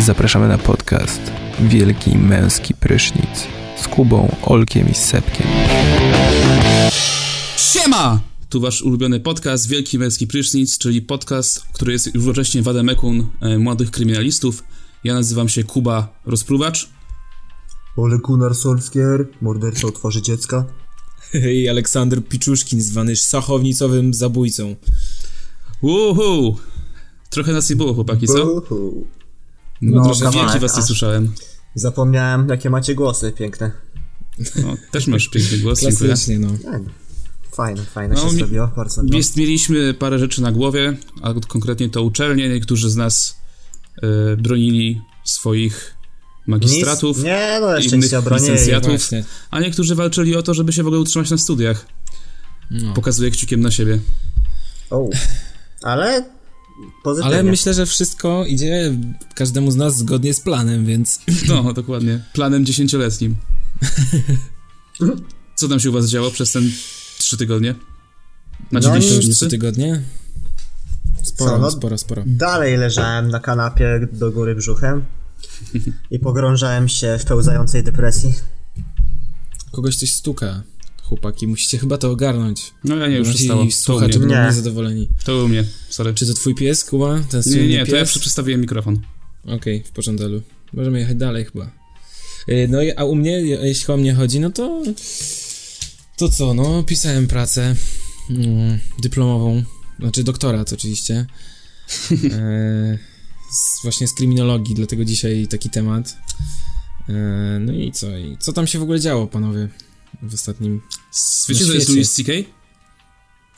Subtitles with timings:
[0.00, 1.20] Zapraszamy na podcast
[1.60, 3.46] Wielki Męski Prysznic
[3.82, 5.46] z Kubą, Olkiem i Sepkiem.
[7.56, 8.20] Siema!
[8.48, 13.90] Tu wasz ulubiony podcast Wielki Męski Prysznic, czyli podcast, który jest równocześnie wademekun e, młodych
[13.90, 14.64] kryminalistów.
[15.04, 16.88] Ja nazywam się Kuba Rozpruwacz.
[17.96, 20.64] Ole Gunnar Solskjaer, morderca o twarzy dziecka.
[21.52, 24.76] I Aleksander Piczuszkin, zwany szachownicowym zabójcą.
[25.82, 26.56] Uhu!
[27.30, 28.52] Trochę nas nie było, chłopaki, co?
[28.52, 29.06] Uhu.
[29.82, 30.86] No, No, wielki was nie a.
[30.86, 31.32] słyszałem.
[31.74, 33.70] Zapomniałem, jakie macie głosy piękne.
[34.62, 36.14] No, też masz piękny głos, dziękuję.
[36.38, 36.48] No.
[36.64, 36.82] Tak.
[37.52, 39.16] Fajne, fajne No, się mi- zrobiło, bardzo miło.
[39.16, 42.48] Jest, mieliśmy parę rzeczy na głowie, a konkretnie to uczelnie.
[42.48, 43.36] Niektórzy z nas
[44.02, 45.94] e, bronili swoich
[46.46, 47.26] magistratów, Nic?
[47.26, 48.50] Nie, no jeszcze innych obronili.
[48.50, 49.08] licencjatów.
[49.50, 51.86] A niektórzy walczyli o to, żeby się w ogóle utrzymać na studiach.
[52.70, 52.94] No.
[52.94, 53.98] Pokazuję kciukiem na siebie.
[54.90, 55.08] O.
[55.82, 56.24] Ale
[57.04, 57.36] pozytywnie.
[57.38, 58.94] Ale myślę, że wszystko idzie
[59.34, 62.24] każdemu z nas zgodnie z planem, więc No, dokładnie.
[62.32, 63.36] Planem dziesięcioletnim.
[65.54, 66.70] Co tam się u was działo przez ten
[67.18, 67.74] trzy tygodnie?
[68.70, 69.32] Macie No różnice?
[69.32, 70.02] trzy tygodnie.
[71.22, 71.70] Sporo, Co, no?
[71.70, 72.22] sporo, sporo.
[72.26, 75.04] Dalej leżałem na kanapie do góry brzuchem
[76.10, 78.34] i pogrążałem się w pełzającej depresji.
[79.72, 80.62] Kogoś coś stuka.
[81.12, 82.72] Chłopaki, musicie chyba to ogarnąć.
[82.84, 83.70] No ja nie, już przestało.
[83.70, 84.44] Słuchacze będą Nie.
[84.46, 85.08] niezadowoleni.
[85.24, 86.14] To u mnie, sorry.
[86.14, 87.20] Czy to twój pies, Kuba?
[87.30, 88.18] Ten Nie, nie, to ja pies?
[88.18, 89.00] przestawiłem mikrofon.
[89.46, 90.24] Okej, w porządku.
[90.72, 91.70] Możemy jechać dalej chyba.
[92.48, 94.82] Yy, No, i- a u mnie, je- jeśli o mnie chodzi, no to...
[96.16, 97.76] To co, no, pisałem pracę
[98.30, 99.62] mm, dyplomową,
[100.00, 101.14] znaczy doktorat oczywiście.
[102.32, 102.98] E,
[103.52, 106.16] z, właśnie z kryminologii, dlatego dzisiaj taki temat.
[107.08, 107.12] E,
[107.60, 108.16] no i co?
[108.18, 109.68] I co tam się w ogóle działo, panowie,
[110.22, 110.80] w ostatnim...
[111.48, 111.88] Wiecie, co jest.
[111.88, 112.32] Louis C.K.?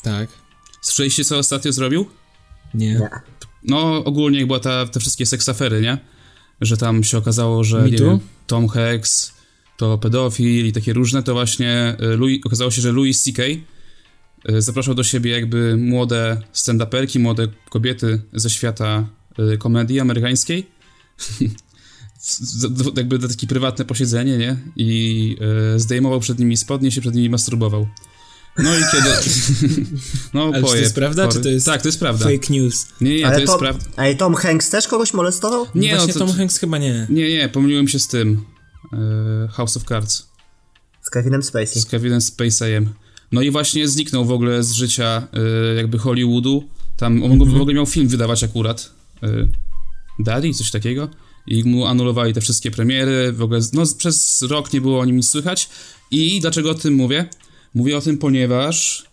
[0.02, 0.28] Tak?
[0.80, 2.06] Słyszeliście, co ostatnio zrobił?
[2.74, 3.08] Nie?
[3.62, 5.98] No, ogólnie jak była ta, te wszystkie seksafery, nie?
[6.60, 9.34] Że tam się okazało, że wiem, Tom Hanks
[9.76, 13.42] to pedofil i takie różne, to właśnie y, Louis, okazało się, że Louis C.K.
[13.42, 19.08] y, zapraszał do siebie jakby młode stand-uperki, młode kobiety ze świata
[19.54, 20.66] y, komedii amerykańskiej.
[22.96, 24.56] Jakby na takie prywatne posiedzenie, nie?
[24.76, 25.36] I
[25.76, 27.88] y, zdejmował przed nimi spodnie, się przed nimi masturbował.
[28.58, 29.08] No i kiedy...
[30.34, 32.24] no, Ale czy to jest prawda, czy to jest Tak, to jest prawda.
[32.24, 32.86] Fake news.
[33.00, 33.84] Nie, nie, Ale to jest to- prawda.
[33.96, 35.66] Ej, Tom Hanks też kogoś molestował?
[35.74, 37.06] Nie, no, Właśnie to, Tom Hanks chyba nie.
[37.10, 38.44] nie, nie, pomyliłem się z tym.
[38.92, 40.26] e, House of Cards.
[41.02, 41.80] Z Kevinem Spacey.
[41.82, 42.94] Z Kevinem Spaceyem.
[43.32, 46.68] No i właśnie zniknął w ogóle z życia e, jakby Hollywoodu.
[46.96, 48.90] Tam on w ogóle miał film wydawać akurat.
[49.22, 49.28] E,
[50.18, 51.08] Daddy, coś takiego.
[51.46, 53.32] I mu anulowali te wszystkie premiery.
[53.32, 55.68] W ogóle, no przez rok nie było o nim nic słychać.
[56.10, 57.28] I dlaczego o tym mówię?
[57.74, 59.04] Mówię o tym, ponieważ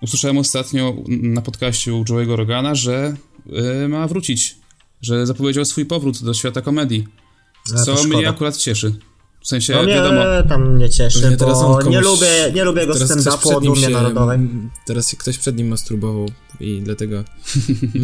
[0.00, 3.16] usłyszałem ostatnio na podcaście u Joe'ego Rogana, że
[3.82, 4.56] e, ma wrócić.
[5.02, 7.06] Że zapowiedział swój powrót do świata komedii.
[7.84, 8.94] Co mnie akurat cieszy.
[9.44, 12.64] W sensie, No mnie wiadomo, tam nie cieszy, Pewnie teraz on komuś- nie lubię, nie
[12.64, 14.38] lubię go stand-upu o dumie się- narodowej.
[14.86, 16.26] Teraz się ktoś przed nim masturbował
[16.60, 17.16] i dlatego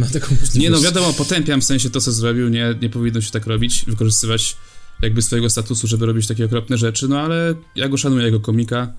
[0.00, 0.54] ma taką możliwość.
[0.54, 3.84] nie no wiadomo, potępiam w sensie to, co zrobił, nie, nie powinno się tak robić,
[3.86, 4.56] wykorzystywać
[5.02, 8.92] jakby swojego statusu, żeby robić takie okropne rzeczy, no ale ja go szanuję jako komika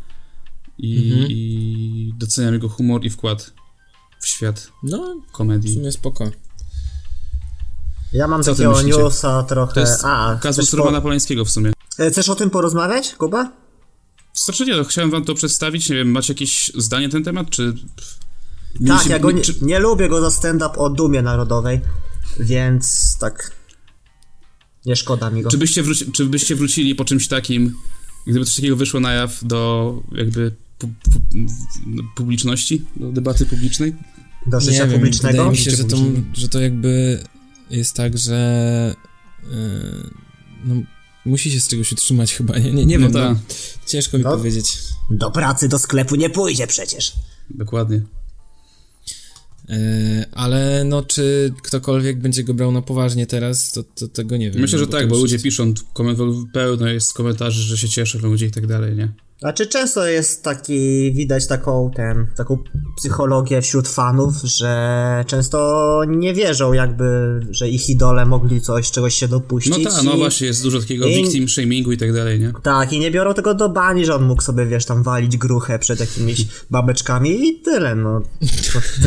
[0.78, 1.28] i, Mhm.
[1.32, 3.54] i doceniam jego humor i wkład
[4.20, 5.74] w świat No, w komedii.
[5.74, 6.32] sumie spoko.
[8.14, 9.74] Ja mam Co takiego newsa trochę...
[9.74, 11.72] To jest A, kazus Romana Polańskiego w sumie.
[12.02, 13.52] E, chcesz o tym porozmawiać, Kuba?
[14.34, 17.50] Znaczy nie, no, chciałem wam to przedstawić, nie wiem, macie jakieś zdanie na ten temat,
[17.50, 17.74] czy...
[17.74, 21.82] Tak, Mieliście- ja go nie, czy- nie lubię go za stand-up o dumie narodowej,
[22.40, 23.52] więc tak...
[24.86, 25.50] Nie szkoda mi go.
[25.50, 27.74] Czy byście, wróci, czy byście wrócili po czymś takim,
[28.28, 31.20] gdyby coś takiego wyszło na jaw do jakby pu, pu,
[31.86, 33.96] no, publiczności, do debaty publicznej?
[34.48, 35.32] Do Nie życia wiem, publicznego?
[35.32, 35.98] wydaje mi się, że to,
[36.34, 37.24] że to jakby
[37.70, 38.96] jest tak, że
[39.44, 40.10] yy,
[40.66, 40.76] no,
[41.26, 43.30] musi się z czegoś utrzymać chyba, nie, nie, nie No wiem, tak.
[43.32, 43.40] no,
[43.88, 44.38] ciężko mi No.
[44.38, 44.78] powiedzieć.
[45.10, 47.14] Do pracy, do sklepu nie pójdzie przecież.
[47.50, 48.02] Dokładnie.
[49.70, 49.76] Yy,
[50.32, 54.62] ale no, czy ktokolwiek będzie go brał na poważnie teraz, to, to tego nie wiem.
[54.62, 58.20] Myślę, no, że tak, bo ludzie jest- piszą, koment- pełno jest komentarzy, że się cieszą
[58.20, 59.12] ludzie i tak dalej, nie?
[59.42, 62.58] Znaczy często jest taki, widać taką, ten, taką
[62.98, 69.28] psychologię wśród fanów, że często nie wierzą jakby, że ich idole mogli coś, czegoś się
[69.28, 69.84] dopuścić.
[69.84, 72.54] No tak, no właśnie, jest dużo takiego i- victim shamingu i tak dalej, nie?
[72.64, 75.80] Tak, i nie biorą tego do bani, że on mógł sobie, wiesz, tam walić gruchę
[75.80, 78.22] przed jakimiś babeczkami i tyle, no.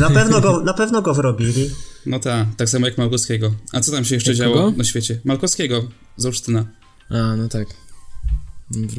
[0.00, 1.70] Na pewno go, na pewno go wrobili.
[2.06, 3.54] No tak, tak samo jak Malkowskiego.
[3.72, 4.72] A co tam się jeszcze Jak działo kogo?
[4.76, 5.20] na świecie?
[5.24, 5.84] Malkowskiego
[6.16, 6.64] z Olsztyna.
[7.10, 7.66] A, no tak.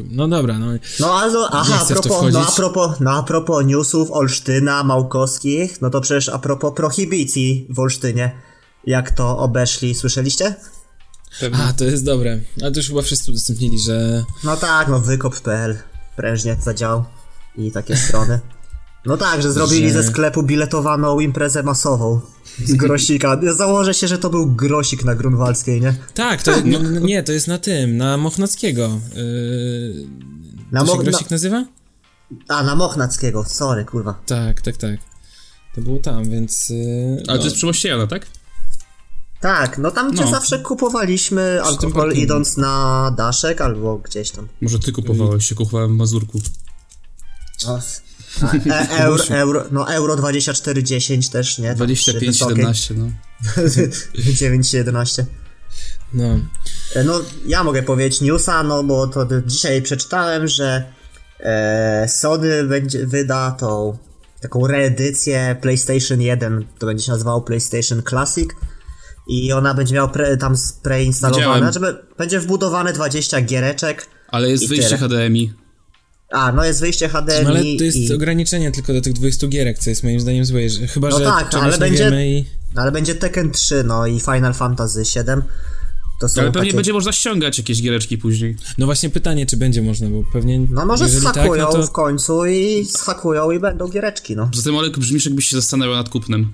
[0.10, 0.66] No dobra, no.
[1.00, 5.82] No a no, aha, a propos, no, a, propos, no a propos newsów Olsztyna, Małkowskich,
[5.82, 8.36] no to przecież a propos prohibicji w Olsztynie,
[8.86, 10.56] jak to obeszli, słyszeliście?
[11.40, 11.60] Pewnie.
[11.60, 12.40] A, to jest dobre.
[12.62, 14.24] Ale to już chyba wszyscy udostępnili, że...
[14.44, 15.78] No tak, no wykop.pl
[16.16, 17.06] prężnie zadziałał
[17.58, 18.40] i takie strony.
[19.06, 22.22] No tak, że zrobili Że- ze sklepu biletowaną imprezę masową
[22.64, 23.40] z grosika.
[23.58, 25.96] Założę się, że to był grosik na Grunwaldzkiej, nie?
[26.14, 26.52] Tak, to...
[26.66, 29.00] No, nie, to jest na tym, na Mochnackiego.
[29.16, 30.08] Yy,
[30.72, 31.66] Na to się Mo- Grosik nazywa?
[32.50, 34.22] na, a, na Mochnackiego, sorry, kurwa.
[34.26, 34.96] Tak, tak, tak.
[35.76, 36.70] To było tam, więc...
[36.70, 37.38] Yy, Ale no.
[37.38, 38.28] to jest przy moście Jana, tak?
[39.42, 40.32] Tak, no tam gdzie No.
[40.32, 44.48] zawsze kupowaliśmy alkohol idąc na daszek albo gdzieś tam.
[44.62, 46.40] Może ty kupowałeś, się kupowałem w Mazurku.
[48.72, 51.76] e, euro, euro, no euro 24,10 też, nie?
[51.76, 52.56] Tam przy 25, wysokiej.
[52.56, 53.06] 17, no.
[53.64, 55.24] 9,11.
[56.14, 56.40] No.
[56.96, 60.84] E, No, ja mogę powiedzieć newsa, no bo to dzisiaj przeczytałem, że
[61.40, 63.98] e, Sony będzie, wyda tą
[64.42, 68.50] taką reedycję PlayStation 1, to będzie się nazywało PlayStation Classic
[69.28, 74.08] i ona będzie miała pre, tam preinstalowane, żeby będzie wbudowane 20 giereczek.
[74.28, 75.10] Ale jest wyjście tyle.
[75.10, 75.54] HDMI.
[76.32, 79.48] A, no jest wyjście HDMI No ale to jest i, ograniczenie tylko do tych 20
[79.48, 80.70] gierek, co jest moim zdaniem złe.
[80.70, 82.46] że- Chyba, No że tak, czegoś ale nie będzie- wiemy i...
[82.76, 85.42] no, ale będzie Tekken 3, no i Final Fantasy 7.
[86.22, 86.76] To są Ale pewnie takie...
[86.78, 88.58] będzie można ściągać jakieś giereczki później.
[88.78, 90.60] No właśnie pytanie, czy będzie można, bo pewnie...
[90.70, 91.88] No może zhakują tak, no to...
[91.88, 94.50] w końcu i zhakują i będą giereczki, no.
[94.52, 96.54] Poza tym Olek brzmisz jakbyś się zastanawiał nad kupnem.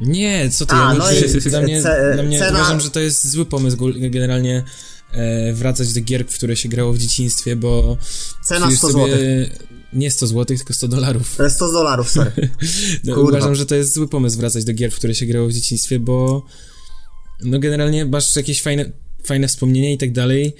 [0.00, 2.80] Nie, co ty, A, ja no mówię, i dla mnie, ce- dla mnie cena- uważam,
[2.80, 3.76] że to jest zły pomysł
[4.10, 4.64] generalnie
[5.12, 7.96] e, wracać do gier, w które się grało w dzieciństwie, bo
[8.44, 9.56] Cena czujesz 100 sobie, zł.
[9.92, 11.36] nie 100 zł, tylko 100 dolarów.
[11.36, 12.32] To jest 100 dolarów, sorry.
[13.04, 15.52] No, uważam, że to jest zły pomysł wracać do gier, w które się grało w
[15.52, 16.42] dzieciństwie, bo
[17.44, 18.92] no generalnie masz jakieś fajne,
[19.24, 20.54] fajne wspomnienia i tak dalej,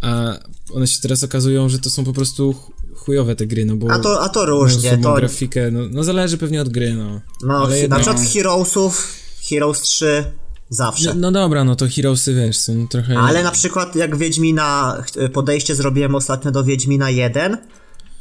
[0.00, 0.38] a
[0.72, 3.90] one się teraz okazują, że to są po prostu ch- chujowe te gry, no bo
[3.90, 5.14] A to, a to różnie, to...
[5.14, 7.20] grafikę, no, no zależy pewnie od gry, no.
[7.42, 9.16] No, ale na przykład Heroesów,
[9.48, 10.24] Heroes 3
[10.70, 11.14] zawsze.
[11.14, 13.18] No, no dobra, no to Heroesy, wiesz, są trochę...
[13.18, 17.56] Ale na przykład jak Wiedźmina, ch- podejście zrobiłem ostatnio do Wiedźmina 1,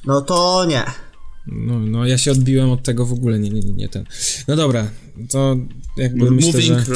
[0.05, 0.83] no to nie.
[1.47, 4.05] No, no ja się odbiłem od tego w ogóle, nie, nie, nie ten.
[4.47, 4.89] No dobra,
[5.29, 5.57] to
[5.97, 6.87] jakby myślę, Moving...
[6.87, 6.93] że...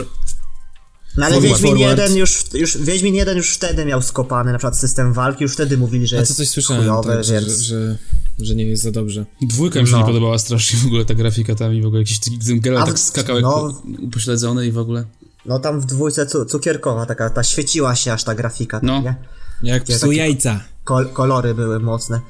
[1.17, 1.53] No ale Forward.
[1.61, 1.99] Wiedźmin Forward.
[1.99, 5.77] 1 już, już, Wiedźmin 1 już wtedy miał skopany na przykład system walki, już wtedy
[5.77, 7.59] mówili, że A jest co coś słyszałem, chujowy, tak, że, więc...
[7.59, 7.97] że,
[8.39, 9.25] że, że nie jest za dobrze.
[9.41, 9.99] Dwójka mi się No.
[9.99, 12.99] nie podobała strasznie w ogóle ta grafika tam i w ogóle jakiś ten tak w-
[12.99, 13.51] skakał jak no.
[13.51, 15.05] po- upośledzony i w ogóle.
[15.47, 19.01] No tam w dwójce cu- cukierkowa taka, ta świeciła się aż ta grafika, No.
[19.01, 19.15] nie?
[19.63, 20.63] Jak psu jajca.
[20.83, 22.21] Kol- kolory były mocne.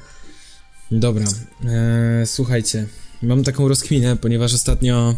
[0.90, 1.24] Dobra,
[1.64, 2.86] e, słuchajcie,
[3.22, 5.14] mam taką rozkminę, ponieważ ostatnio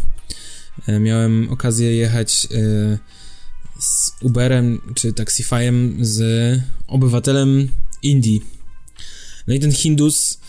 [0.86, 2.98] e, miałem okazję jechać e,
[3.80, 6.22] z Uberem czy Taxifyem z
[6.86, 7.68] obywatelem
[8.02, 8.44] Indii.
[9.46, 10.40] No i ten Hindus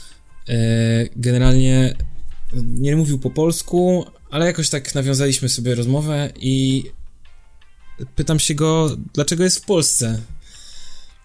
[0.49, 0.53] e,
[1.15, 1.95] generalnie
[2.53, 6.83] nie mówił po polsku, ale jakoś tak nawiązaliśmy sobie rozmowę i
[8.15, 10.21] pytam się go, dlaczego jest w Polsce.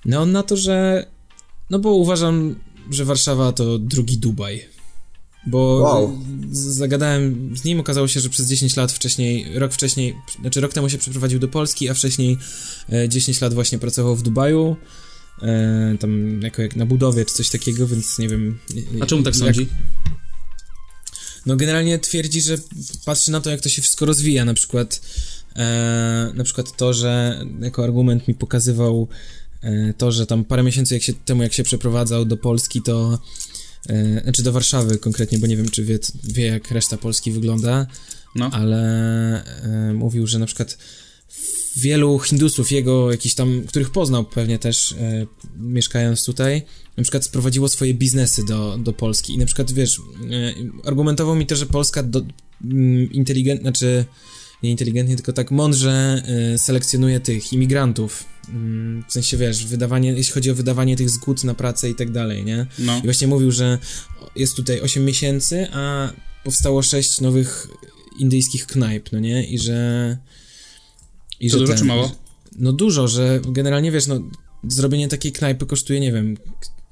[0.04, 1.06] No on na to, że
[1.70, 2.54] no bo uważam,
[2.90, 4.68] że Warszawa to drugi Dubaj.
[5.46, 6.18] Bo Wow.
[6.52, 10.88] zagadałem z nim, okazało się, że przez 10 lat wcześniej, rok wcześniej, znaczy rok temu
[10.88, 12.38] się przeprowadził do Polski, a wcześniej
[12.92, 14.76] e, 10 lat właśnie pracował w Dubaju.
[15.42, 18.58] E, tam jako jak na budowie czy coś takiego, więc nie wiem.
[19.00, 19.68] A czemu tak jak- sądzi?
[21.46, 22.58] no generalnie twierdzi, że
[23.04, 25.00] patrzy na to, jak to się wszystko rozwija, na przykład
[25.56, 29.08] e, na przykład to, że jako argument mi pokazywał
[29.62, 33.18] e, to, że tam parę miesięcy jak się, temu, jak się przeprowadzał do Polski, to
[33.88, 37.86] e, znaczy do Warszawy konkretnie, bo nie wiem, czy wie, wie jak reszta Polski wygląda,
[38.34, 38.50] No.
[38.52, 38.82] ale
[39.62, 40.78] e, mówił, że na przykład
[41.76, 45.26] wielu Hindusów, jego jakiś tam, których poznał pewnie też e,
[45.58, 46.62] mieszkając tutaj,
[46.96, 50.54] na przykład sprowadziło swoje biznesy do, do Polski i na przykład, wiesz, e,
[50.88, 52.22] argumentował mi to, że Polska do,
[52.64, 54.04] mm, inteligent, znaczy
[54.66, 56.22] nie inteligentnie, tylko tak mądrze
[56.54, 61.44] e, selekcjonuje tych imigrantów, Mm, w sensie, wiesz, wydawanie, jeśli chodzi o wydawanie tych zgód
[61.44, 62.66] na pracę i tak dalej, nie?
[62.78, 62.98] No.
[62.98, 63.78] I właśnie mówił, że
[64.36, 66.12] jest tutaj 8 miesięcy, a
[66.44, 67.68] powstało 6 nowych
[68.18, 69.46] indyjskich knajp, no nie?
[69.46, 70.18] I że...
[71.40, 72.12] I To dużo czy mało?
[72.58, 74.20] No dużo, że generalnie, wiesz, no
[74.68, 76.36] zrobienie takiej knajpy kosztuje, nie wiem,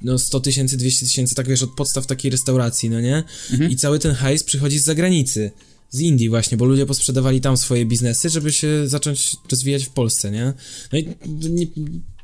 [0.00, 3.24] no 100 tysięcy, 200 tysięcy, tak wiesz, od podstaw takiej restauracji, no nie?
[3.50, 3.70] Mhm.
[3.70, 5.50] I cały ten hajs przychodzi z zagranicy.
[5.90, 10.30] Z Indii właśnie, bo ludzie posprzedawali tam swoje biznesy, żeby się zacząć rozwijać w Polsce,
[10.30, 10.52] nie?
[10.92, 11.08] No i
[11.50, 11.66] nie,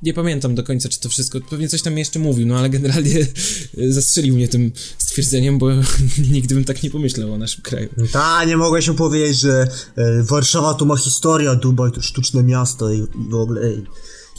[0.02, 3.26] nie pamiętam do końca, czy to wszystko, pewnie coś tam jeszcze mówił, no ale generalnie
[3.88, 5.68] zastrzelił mnie tym stwierdzeniem, bo
[6.32, 7.88] nigdy bym tak nie pomyślał o naszym kraju.
[8.12, 12.92] Ta, nie mogę się powiedzieć, że e, Warszawa to ma historia, Dubaj to sztuczne miasto
[12.92, 13.84] i, i w ogóle i,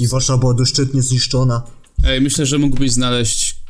[0.03, 1.63] i Warszawa była doszczętnie zniszczona.
[2.03, 3.60] Ej, myślę, że mógłbyś znaleźć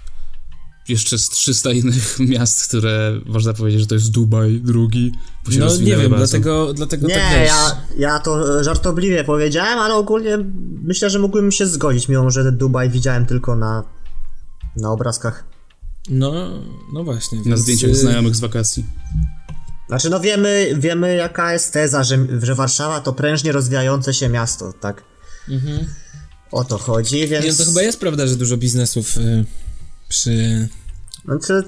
[0.92, 5.12] jeszcze z 300 innych miast, które można powiedzieć, że to jest Dubaj, drugi.
[5.46, 6.18] Bo się No nie wiem, bardzo.
[6.18, 10.38] dlatego, dlatego Nie, tak ja, ja to żartobliwie powiedziałem, ale ogólnie
[10.84, 13.84] myślę, że mógłbym się zgodzić, mimo że Dubaj widziałem tylko na,
[14.76, 15.44] na obrazkach.
[16.10, 16.34] No,
[16.94, 17.38] no właśnie.
[17.38, 18.86] Na więc, zdjęciach y, znajomych z wakacji.
[19.88, 24.74] Znaczy, no wiemy, wiemy jaka jest teza, że, że Warszawa to prężnie rozwijające się miasto,
[24.74, 25.04] tak?
[25.50, 25.86] Mhm.
[26.52, 27.46] O to chodzi, więc...
[27.46, 29.46] Nie, to chyba jest prawda, że dużo biznesów y,
[30.10, 30.68] przy...
[31.26, 31.64] Znaczy,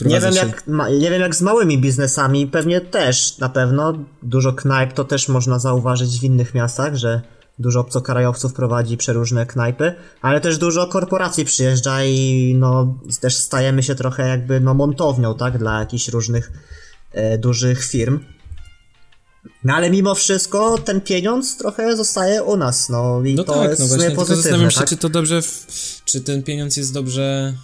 [0.00, 0.64] nie wiem, jak,
[1.00, 3.98] nie wiem jak z małymi biznesami, pewnie też, na pewno.
[4.22, 7.22] Dużo knajp to też można zauważyć w innych miastach, że
[7.58, 13.94] dużo obcokrajowców prowadzi przeróżne knajpy, ale też dużo korporacji przyjeżdża i no też stajemy się
[13.94, 16.52] trochę jakby no montownią, tak, dla jakichś różnych
[17.12, 18.20] e, dużych firm.
[19.64, 23.70] No ale mimo wszystko ten pieniądz trochę zostaje u nas, no i No to tak,
[23.70, 24.88] jest no w sumie właśnie, pozytywne, zastanawiam się, tak?
[24.88, 25.66] czy to dobrze, w,
[26.04, 27.54] czy ten pieniądz jest dobrze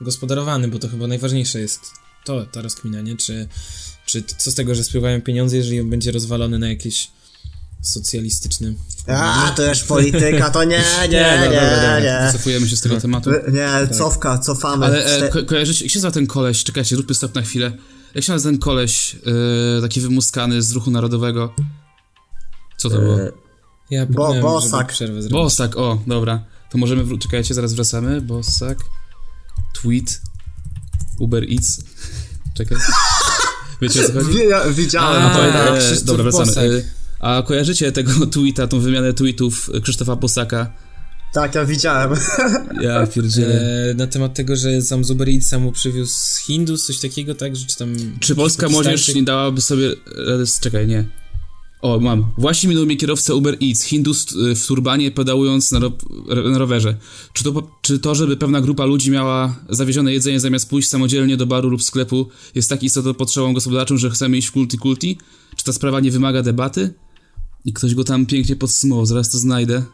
[0.00, 1.80] gospodarowany, bo to chyba najważniejsze jest
[2.24, 3.16] to, ta rozkmina, nie?
[3.16, 3.48] Czy,
[4.06, 7.10] czy co z tego, że spływają pieniądze, jeżeli on będzie rozwalony na jakieś
[7.82, 8.74] socjalistyczny...
[9.06, 12.26] A, to już polityka, to nie, nie, Nie, no, nie, dobra, dobra, nie.
[12.26, 13.30] Wycofujemy się z tego tematu.
[13.52, 14.86] Nie, cofka, cofamy.
[14.86, 16.64] Ale e, ko kojarzycie, jak się nazywa ten koleś?
[16.64, 17.72] Czekajcie, róbmy stop na chwilę.
[18.14, 19.16] Jak się nazywa ten koleś,
[19.78, 21.54] e, taki wymuskany z ruchu narodowego?
[22.76, 23.20] Co to było?
[23.20, 23.32] E,
[23.90, 24.70] Ja Bo- Bosak.
[24.80, 25.32] żeby przerwę zrobić.
[25.32, 26.44] Bosak, o, dobra.
[26.70, 28.20] To możemy, czekajcie, zaraz wracamy.
[28.20, 28.78] Bosak,
[29.72, 30.20] tweet,
[31.18, 31.80] Uber Eats.
[32.54, 32.78] Czekaj.
[33.82, 34.38] Wiecie o co chodzi?
[34.38, 35.78] Wi- ja Widziałem, A, no to e, tak.
[35.78, 36.66] Krzysztof dobra, wracamy.
[36.66, 36.82] E,
[37.20, 40.72] a kojarzycie tego tweeta, tą wymianę tweetów Krzysztofa Bosaka?
[41.32, 42.10] Tak, ja widziałem.
[42.80, 43.60] Ja pierdzielę.
[43.90, 47.34] E, na temat tego, że sam z Uber Eatsa mu przywiózł z Hindus, coś takiego,
[47.34, 47.56] tak?
[47.56, 47.96] Że Czy tam...
[48.20, 49.90] Czy polska młodzież nie dałaby sobie
[50.44, 50.60] z...
[50.60, 51.04] Czekaj, nie.
[51.82, 52.26] O, mam.
[52.38, 55.92] Właśnie minął mnie kierowca Uber Eats, Hindus y, w turbanie pedałując na, ro
[56.50, 56.96] na rowerze.
[57.32, 61.46] Czy to, czy to, żeby pewna grupa ludzi miała zawiezione jedzenie zamiast pójść samodzielnie do
[61.46, 65.18] baru lub sklepu jest tak istotną potrzebą gospodarczą, że chcemy iść w kulti kulti?
[65.56, 66.94] Czy ta sprawa nie wymaga debaty?
[67.64, 69.84] I ktoś go tam pięknie podsumował, zaraz to znajdę.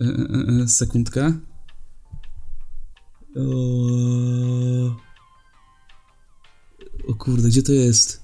[0.00, 1.32] E, e, e, sekundka.
[3.36, 3.42] O...
[7.08, 8.21] o kurde, gdzie to jest?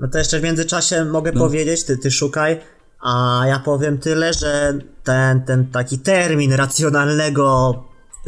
[0.00, 1.40] No to jeszcze w międzyczasie mogę No.
[1.40, 2.60] powiedzieć, ty, ty szukaj,
[3.00, 7.74] a ja powiem tyle, że ten, ten taki termin racjonalnego,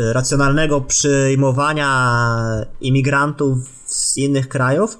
[0.00, 1.90] y, racjonalnego przyjmowania
[2.80, 4.98] imigrantów z innych krajów,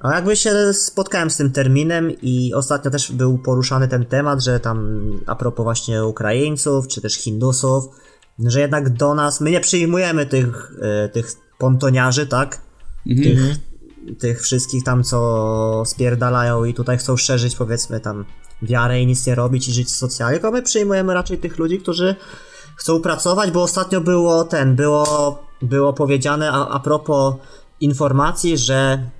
[0.00, 4.60] a jakby się spotkałem z tym terminem i ostatnio też był poruszany ten temat, że
[4.60, 7.84] tam a propos właśnie Ukraińców, czy też Hindusów,
[8.38, 10.72] że jednak do nas, my nie przyjmujemy tych,
[11.06, 12.60] y, tych pontoniarzy, tak?
[13.22, 13.56] Tych,
[14.18, 18.24] tych wszystkich tam, co spierdalają i tutaj chcą szerzyć, powiedzmy, tam
[18.62, 22.16] wiarę i nic nie robić i żyć socjalnie, tylko my przyjmujemy raczej tych ludzi, którzy
[22.76, 27.34] chcą pracować, bo ostatnio było ten, było, było powiedziane a, a propos
[27.80, 29.10] informacji, że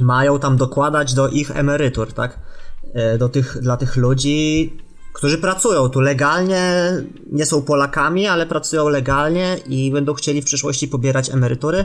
[0.00, 2.38] mają tam dokładać do ich emerytur, tak?
[2.94, 4.76] E, Do tych, dla tych ludzi,
[5.16, 6.92] którzy pracują tu legalnie,
[7.32, 11.84] nie są Polakami, ale pracują legalnie i będą chcieli w przyszłości pobierać emerytury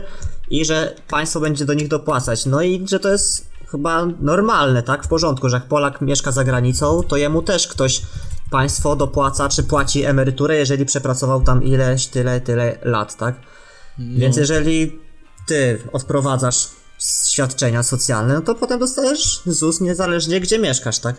[0.50, 2.46] i że państwo będzie do nich dopłacać.
[2.46, 5.04] No i że to jest chyba normalne, tak?
[5.04, 8.02] W porządku, że jak Polak mieszka za granicą, to jemu też ktoś
[8.50, 13.36] państwo dopłaca czy płaci emeryturę, jeżeli przepracował tam ileś, tyle, tyle lat, tak?
[14.00, 15.00] Więc jeżeli
[15.48, 16.68] ty odprowadzasz
[17.30, 21.16] świadczenia socjalne, no to potem dostajesz ZUS niezależnie gdzie mieszkasz, tak?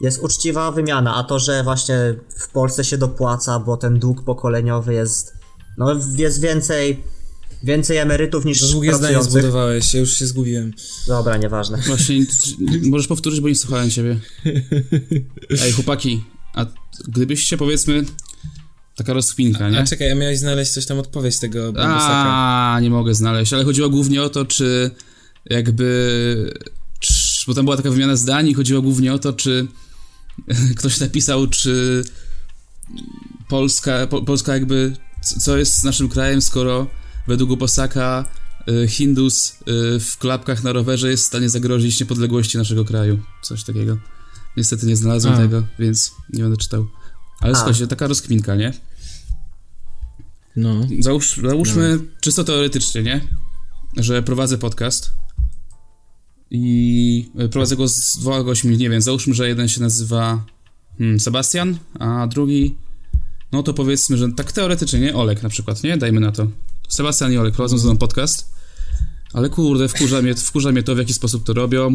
[0.00, 4.94] Jest uczciwa wymiana, a to, że właśnie w Polsce się dopłaca, bo ten dług pokoleniowy
[4.94, 5.34] jest,
[5.78, 7.04] no jest więcej,
[7.62, 10.72] więcej emerytów niż Za długie zdanie zbudowałeś, ja już się zgubiłem.
[11.06, 11.78] Dobra, nieważne.
[11.86, 12.26] Właśnie,
[12.82, 14.20] możesz powtórzyć, bo nie słuchałem ciebie.
[15.62, 16.66] Ej, chłopaki, a
[17.08, 18.04] gdybyście, powiedzmy,
[18.96, 19.78] taka rozkminka, nie?
[19.78, 21.72] A czekaj, a miałeś znaleźć coś tam odpowiedź tego.
[21.78, 24.90] A, nie mogę znaleźć, ale chodziło głównie o to, czy
[25.46, 26.54] jakby.
[27.00, 29.66] Czy, bo tam była taka wymiana zdań i chodziło głównie o to, czy
[30.78, 32.04] ktoś napisał, czy
[33.48, 34.96] Polska, po, Polska jakby.
[35.38, 36.86] Co jest z naszym krajem, skoro
[37.26, 38.24] według Bosaka
[38.68, 43.22] y, Hindus y, w klapkach na rowerze jest w stanie zagrozić niepodległości naszego kraju.
[43.42, 43.98] Coś takiego.
[44.56, 45.36] Niestety nie znalazłem A.
[45.36, 46.86] tego, więc nie będę czytał.
[47.40, 48.72] Ale słuchajcie, taka rozkminka, nie?
[50.56, 50.80] No.
[51.00, 53.20] Załóż, załóżmy czysto teoretycznie, nie?
[53.96, 55.19] Że prowadzę podcast
[56.50, 60.44] i e, prowadzę go z dwoma gośćmi, nie wiem, załóżmy, że jeden się nazywa
[60.98, 62.74] hmm, Sebastian, a drugi,
[63.52, 65.14] no to powiedzmy, że tak teoretycznie, nie?
[65.14, 65.96] Olek na przykład, nie?
[65.96, 66.46] Dajmy na to.
[66.88, 68.52] Sebastian i Olek prowadzą ze mną podcast,
[69.32, 71.92] ale kurde, wkurza mnie, wkurza mnie to, w jaki sposób to robią.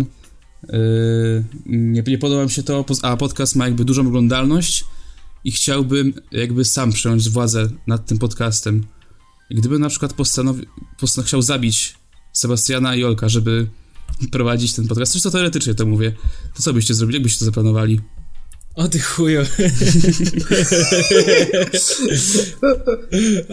[0.69, 4.85] Yy, nie, nie podoba mi się to, a podcast ma jakby dużą oglądalność
[5.43, 8.85] i chciałbym jakby sam przejąć władzę nad tym podcastem.
[9.51, 10.65] Gdybym na przykład postanowił,
[11.01, 11.95] postan- chciał zabić
[12.33, 13.67] Sebastiana i Olka, żeby
[14.31, 16.12] prowadzić ten podcast, zresztą teoretycznie to mówię,
[16.55, 18.01] to co byście zrobili, jak byście to zaplanowali?
[18.75, 19.41] O ty chuju.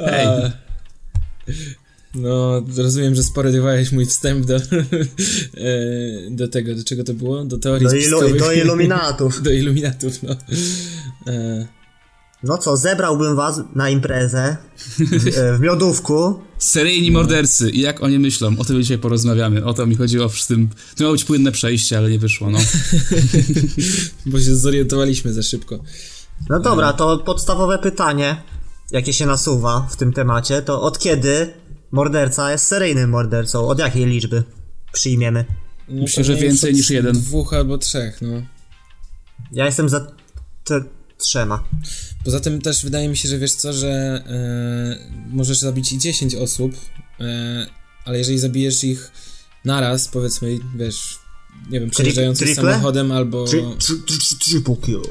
[0.06, 0.26] Hej.
[2.14, 4.60] No, rozumiem, że sporodowałeś mój wstęp do, e,
[6.30, 7.44] do tego, do czego to było?
[7.44, 9.42] Do teorii Do, ilu, do iluminatów.
[9.42, 10.36] do iluminatów, no.
[11.26, 11.66] E,
[12.42, 14.56] No co, zebrałbym was na imprezę
[14.98, 16.40] w, e, w miodówku.
[16.58, 19.64] Seryjni mordercy i jak oni myślą, o tym dzisiaj porozmawiamy.
[19.64, 20.68] O to mi chodziło w tym.
[20.96, 22.58] To miało być płynne przejście, ale nie wyszło, no.
[24.26, 25.78] bo się zorientowaliśmy za szybko.
[26.48, 28.42] No dobra, to podstawowe pytanie,
[28.90, 31.54] jakie się nasuwa w tym temacie, to od kiedy
[31.90, 33.68] morderca jest seryjnym mordercą?
[33.68, 34.42] Od jakiej liczby
[34.92, 35.44] przyjmiemy?
[35.88, 37.12] No, Myślę, że więcej niż jeden.
[37.12, 38.42] Dwóch albo trzech, no.
[39.52, 40.06] Ja jestem za
[40.64, 40.84] te
[41.22, 41.64] trzema.
[42.24, 46.34] Poza tym też wydaje mi się, że wiesz co, że e, możesz zabić i 10
[46.34, 46.72] osób,
[47.20, 47.66] e,
[48.04, 49.10] ale jeżeli zabijesz ich
[49.64, 51.18] naraz, powiedzmy, wiesz,
[51.70, 52.62] nie wiem, przejeżdżającym triple?
[52.72, 55.02] samochodem albo, Tri, tri, tri, tri, triple kill.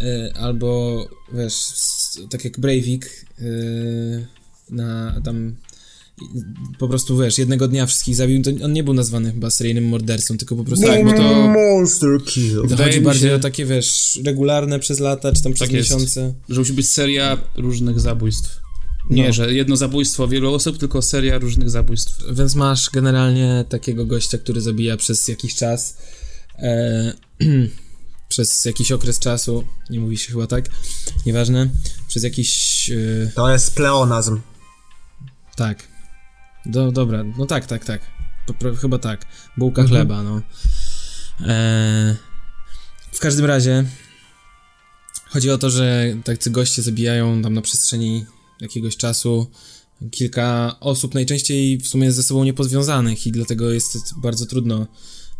[0.00, 1.54] e, albo wiesz,
[2.30, 3.26] tak jak Breivik
[4.70, 5.56] na tam
[6.78, 10.38] po prostu wiesz, jednego dnia wszystkich zabił, to on nie był nazwany chyba seryjnym mordercą,
[10.38, 12.62] tylko po prostu Tak, bo to Monster kill.
[12.66, 15.90] Wydaje chodzi bardziej się- o takie, wiesz, regularne przez lata, czy tam przez Tak jest.
[15.90, 16.34] miesiące.
[16.48, 18.60] że musi być seria różnych zabójstw.
[19.10, 19.32] Nie, No.
[19.32, 22.22] że jedno zabójstwo wielu osób, tylko seria różnych zabójstw.
[22.32, 25.96] Więc masz generalnie takiego gościa, który zabija przez jakiś czas,
[26.58, 27.12] e,
[28.28, 30.64] przez jakiś okres czasu, nie mówi się chyba tak,
[31.26, 31.70] nieważne,
[32.08, 34.40] przez jakiś, e, To jest pleonazm.
[35.56, 35.88] tak,
[36.66, 38.00] Do, dobra, no tak, tak, tak,
[38.80, 40.42] chyba tak, bułka chleba, no.
[41.40, 42.16] E,
[43.12, 43.84] w każdym razie
[45.28, 48.26] chodzi o to, że tacy goście zabijają tam na przestrzeni
[48.60, 49.50] jakiegoś czasu
[50.10, 54.86] kilka osób, najczęściej w sumie ze sobą niepozwiązanych i dlatego jest bardzo trudno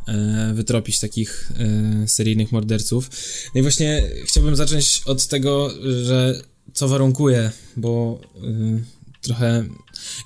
[0.08, 3.10] e, wytropić takich e, seryjnych morderców.
[3.54, 5.70] No i właśnie chciałbym zacząć od tego,
[6.04, 6.42] że
[6.74, 8.84] co warunkuje, bo y,
[9.24, 9.64] trochę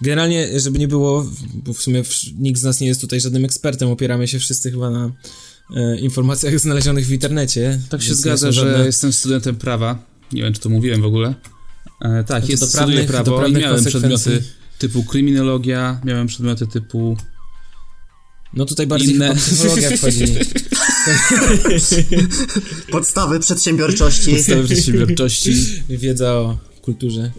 [0.02, 2.02] generalnie, żeby nie było, bo w sumie
[2.38, 5.12] nikt z nas nie jest tutaj żadnym ekspertem, opieramy się wszyscy chyba na
[5.76, 7.80] e, informacjach znalezionych w internecie.
[7.88, 9.98] Tak się zgadza, że żadne- jestem studentem prawa.
[10.32, 11.34] Nie wiem, czy to mówiłem w ogóle.
[12.02, 14.42] E, tak, jest, studiuję prawnych- do prawo i miałem przedmioty
[14.78, 17.16] typu kryminologia, miałem przedmioty typu...
[18.54, 19.36] No tutaj bardziej inne.
[19.36, 20.24] psychologia wchodzi.
[22.90, 24.30] Podstawy przedsiębiorczości.
[24.30, 25.54] podstawy przedsiębiorczości.
[25.88, 27.32] Wiedza o kulturze.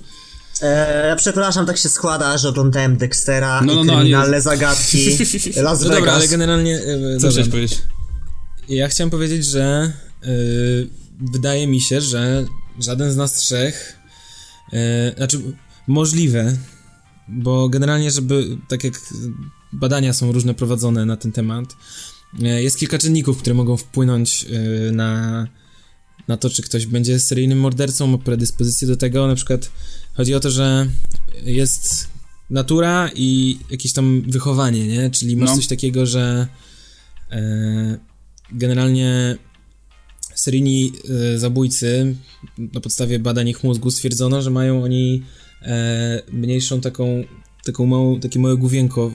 [0.62, 4.98] E, przepraszam, tak się składa, że oglądałem Dextera No, no, i no, kryminalne zagadki
[5.56, 6.00] Las No Vegas.
[6.00, 6.76] dobra, ale generalnie...
[6.78, 6.82] e,
[7.18, 7.30] Co dobra.
[7.32, 7.82] chciałeś powiedzieć?
[8.70, 9.94] Ja chciałem powiedzieć, że
[10.26, 10.88] y,
[11.34, 12.46] wydaje mi się, że
[12.80, 13.96] żaden z nas trzech,
[14.74, 14.78] y,
[15.18, 15.40] znaczy
[15.88, 16.58] możliwe,
[17.28, 18.94] bo generalnie, żeby tak jak
[19.74, 21.66] badania są różne prowadzone na ten temat,
[22.44, 24.46] y, jest kilka czynników, które mogą wpłynąć
[24.92, 25.48] na,
[26.28, 29.28] na to, czy ktoś będzie seryjnym mordercą, ma predyspozycję do tego.
[29.28, 29.70] Na przykład
[30.14, 30.88] chodzi o to, że
[31.44, 32.08] jest
[32.50, 35.10] natura i jakieś tam wychowanie, nie?
[35.10, 35.56] Czyli masz No.
[35.56, 36.48] coś takiego, że
[37.32, 37.98] e,
[38.52, 39.38] generalnie
[40.36, 40.92] seryjni
[41.34, 42.16] e, zabójcy
[42.58, 45.24] na podstawie badań ich mózgu stwierdzono, że mają oni
[45.62, 47.24] e, mniejszą taką
[47.64, 49.12] taką małą, takie małe główienko.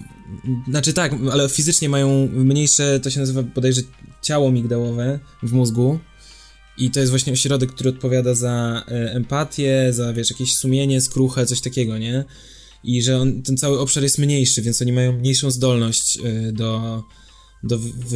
[0.69, 3.81] Znaczy tak, ale fizycznie mają mniejsze, to się nazywa bodajże
[4.23, 5.99] ciało migdałowe w mózgu.
[6.79, 11.47] I to jest właśnie ośrodek, który odpowiada za e, empatię, za wiesz, jakieś sumienie, skruchę,
[11.47, 12.25] coś takiego, nie?
[12.85, 17.03] I że on, ten cały obszar jest mniejszy, więc oni mają mniejszą zdolność e, do,
[17.63, 18.15] do w, w,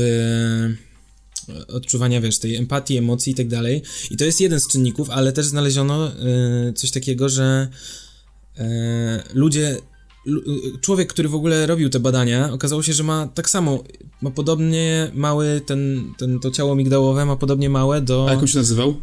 [1.68, 3.82] odczuwania, wiesz, tej empatii, emocji i tak dalej.
[4.10, 7.68] I to jest jeden z czynników, ale też znaleziono e, coś takiego, że
[8.58, 9.87] e, ludzie, lu,
[10.80, 13.84] człowiek, który w ogóle robił te badania, okazało się, że ma tak samo,
[14.22, 18.26] ma podobnie mały, ten, ten, to ciało migdałowe ma podobnie małe do...
[18.28, 18.96] A jak on się nazywał?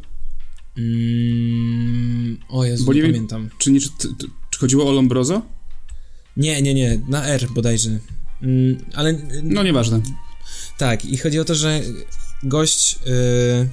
[0.78, 3.50] Mm, o Jezu, Bo nie nie wiem- pamiętam.
[3.58, 3.90] Czy, nie, czy,
[4.50, 5.42] czy chodziło o Lombrozo?
[6.38, 7.90] Nie, nie, nie, na R bodajże.
[8.42, 10.02] Mm, ale No nieważne.
[10.78, 11.82] Tak, i chodzi o to, że
[12.44, 13.70] gość yy,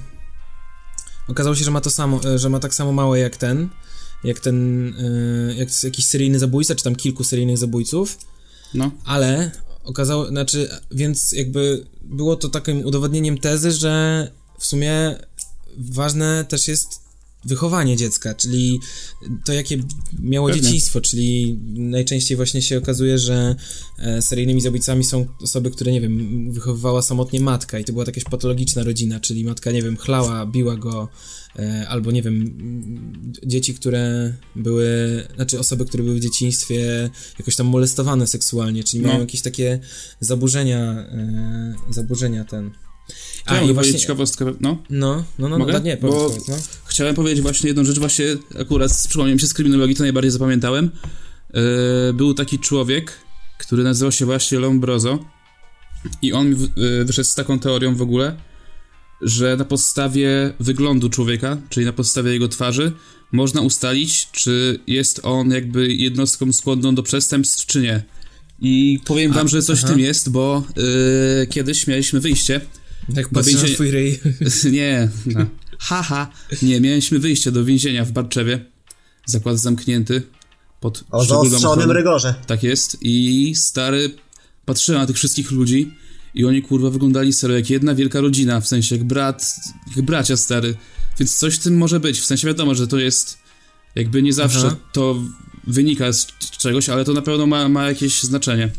[1.27, 3.69] okazało się, że ma to samo, yy, że ma tak samo małe jak ten,
[4.23, 4.85] jak ten,
[5.47, 8.17] yy, jak jakiś seryjny zabójca, czy tam kilku seryjnych zabójców,
[8.73, 8.91] No.
[9.05, 9.51] ale
[9.83, 15.15] okazało, znaczy, więc jakby było to takim udowodnieniem tezy, że w sumie
[15.77, 17.02] ważne też jest
[17.45, 18.79] wychowanie dziecka, czyli
[19.45, 19.77] to, jakie
[20.19, 20.61] miało Pewnie.
[20.61, 23.55] dzieciństwo, czyli najczęściej właśnie się okazuje, że
[23.99, 28.23] e, seryjnymi zabójcami są osoby, które, nie wiem, wychowywała samotnie matka i to była jakaś
[28.23, 31.07] patologiczna rodzina, czyli matka, nie wiem, chlała, biła go,
[31.59, 32.53] e, albo, nie wiem,
[33.45, 34.87] dzieci, które były,
[35.35, 39.07] znaczy osoby, które były w dzieciństwie jakoś tam molestowane seksualnie, czyli No.
[39.09, 39.79] mają jakieś takie
[40.19, 42.71] zaburzenia, e, zaburzenia ten...
[43.45, 44.77] A, ja mogę powiedzieć ciekawostkę, no.
[44.89, 45.73] No, no, no, Mogę?
[45.73, 46.55] no, nie, Bo- powiedz, no.
[46.85, 48.25] Chciałem powiedzieć właśnie jedną rzecz, właśnie
[48.59, 50.91] akurat przypomniał mi się z kryminologii, to najbardziej zapamiętałem.
[51.53, 51.61] Yy,
[52.13, 53.11] był taki człowiek,
[53.57, 55.19] który nazywał się właśnie Lombroso
[56.21, 58.35] i on yy, wyszedł z taką teorią w ogóle,
[59.21, 62.91] że na podstawie wyglądu człowieka, czyli na podstawie jego twarzy,
[63.31, 68.03] można ustalić, czy jest on jakby jednostką skłonną do przestępstw, czy nie.
[68.61, 69.93] I powiem wam, że coś w aha.
[69.93, 72.61] tym jest, bo yy, kiedyś mieliśmy wyjście
[73.09, 74.19] Jak Do więzienia- twój ryj.
[74.71, 75.45] nie, no.
[75.79, 76.27] haha.
[76.61, 78.65] Nie, mieliśmy wyjście do więzienia w Barczewie.
[79.25, 80.21] Zakład zamknięty.
[80.79, 82.35] Pod O zaostrzonym rygorze.
[82.47, 82.97] Tak jest.
[83.01, 84.15] I stary,
[84.65, 85.93] patrzyłem na tych wszystkich ludzi
[86.35, 89.55] i oni kurwa wyglądali serio jak jedna wielka rodzina, w sensie jak brat,
[89.95, 90.75] jak bracia stary.
[91.19, 92.19] Więc coś w tym może być.
[92.19, 93.37] W sensie wiadomo, że to jest
[93.95, 94.75] jakby nie zawsze Aha.
[94.93, 95.15] to
[95.67, 98.69] wynika z czegoś, ale to na pewno ma, ma jakieś znaczenie.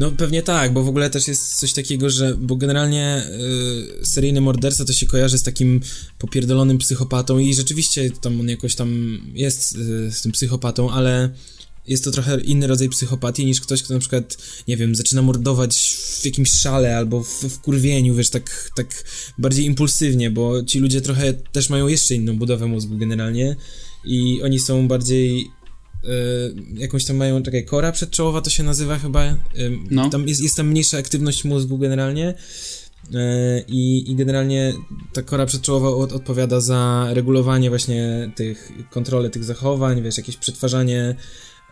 [0.00, 3.22] No pewnie tak, bo w ogóle też jest coś takiego, że, bo generalnie
[4.16, 5.80] y, morderca to się kojarzy z takim
[6.18, 11.30] popierdolonym psychopatą i rzeczywiście tam on jakoś tam jest y, z tym psychopatą, ale
[11.86, 15.96] jest to trochę inny rodzaj psychopatii niż ktoś, kto na przykład, nie wiem, zaczyna mordować
[16.20, 19.04] w jakimś szale albo w, w kurwieniu, wiesz, tak, tak
[19.38, 23.56] bardziej impulsywnie, bo ci ludzie trochę też mają jeszcze inną budowę mózgu generalnie
[24.04, 25.50] i oni są bardziej
[26.74, 29.36] jakąś tam mają, czekaj, kora przedczołowa to się nazywa chyba, y,
[29.90, 30.10] No.
[30.10, 33.14] tam jest, jest tam mniejsza aktywność mózgu generalnie y,
[33.68, 34.72] i, i generalnie
[35.12, 41.14] ta kora przedczołowa od, odpowiada za regulowanie właśnie tych, kontrolę tych zachowań, wiesz, jakieś przetwarzanie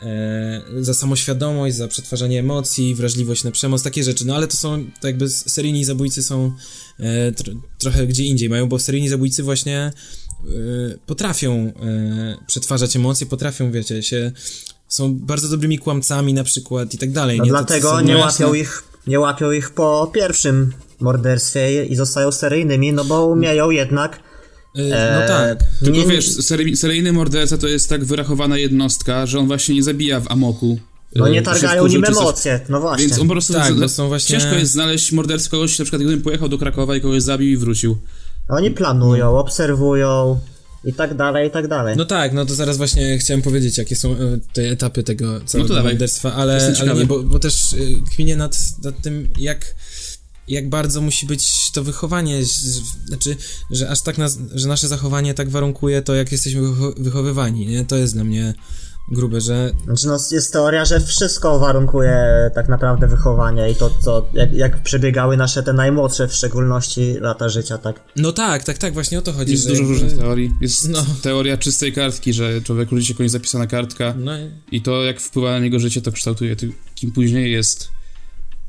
[0.02, 4.84] e, za samoświadomość, za przetwarzanie emocji, wrażliwość na przemoc, takie rzeczy, no ale to są,
[5.00, 6.52] to jakby seryjni zabójcy są
[7.00, 9.92] e, tr- trochę gdzie indziej mają, bo seryjni zabójcy właśnie
[11.06, 11.52] potrafią
[11.82, 14.32] e, przetwarzać emocje, potrafią, wiecie, się
[14.88, 17.38] są bardzo dobrymi kłamcami na przykład i tak dalej.
[17.38, 17.50] No nie?
[17.50, 18.58] Dlatego nie łapią jasne.
[18.58, 24.20] ich, nie łapią ich po pierwszym morderstwie i zostają seryjnymi, no bo umieją jednak
[24.76, 25.58] E, no e, tak.
[25.84, 29.82] Tylko nie- wiesz, sery, seryjny morderca to jest tak wyrachowana jednostka, że on właśnie nie
[29.82, 30.78] zabija w amoku.
[31.16, 33.06] No e, nie targają nim emocje, no właśnie.
[33.06, 33.52] Więc on po prostu.
[33.52, 36.96] Tak, bo są właśnie- Ciężko jest znaleźć mordercę kogoś, na przykład gdybym pojechał do Krakowa
[36.96, 37.96] i kogoś zabił i wrócił.
[38.48, 40.40] Oni planują, obserwują
[40.84, 41.96] i tak dalej, i tak dalej.
[41.96, 44.16] No tak, no to zaraz właśnie chciałem powiedzieć, jakie są e,
[44.52, 48.58] te etapy tego całego No morderstwa, ale, ale nie, bo, bo też y, kminię nad,
[48.84, 49.74] nad tym, jak,
[50.48, 52.44] jak bardzo musi być to wychowanie,
[53.06, 53.36] znaczy,
[53.70, 57.84] że aż tak nas, że nasze zachowanie tak warunkuje to, jak jesteśmy wycho- wychowywani, nie?
[57.84, 58.54] To jest dla mnie
[59.08, 62.16] grube, że Znaczy no jest teoria, że wszystko warunkuje
[62.54, 67.48] tak naprawdę wychowanie i to, co, jak, jak przebiegały nasze te najmłodsze w szczególności lata
[67.48, 68.00] życia, tak.
[68.16, 70.52] no tak, tak, tak, właśnie o to chodzi, Jest dużo jakby- różnych teorii.
[70.60, 71.06] Jest No.
[71.22, 74.32] teoria czystej kartki, że człowiek rodzi się kogoś zapisana kartka No,
[74.72, 76.56] i to jak wpływa na niego życie, to kształtuje
[76.94, 77.88] kim później jest.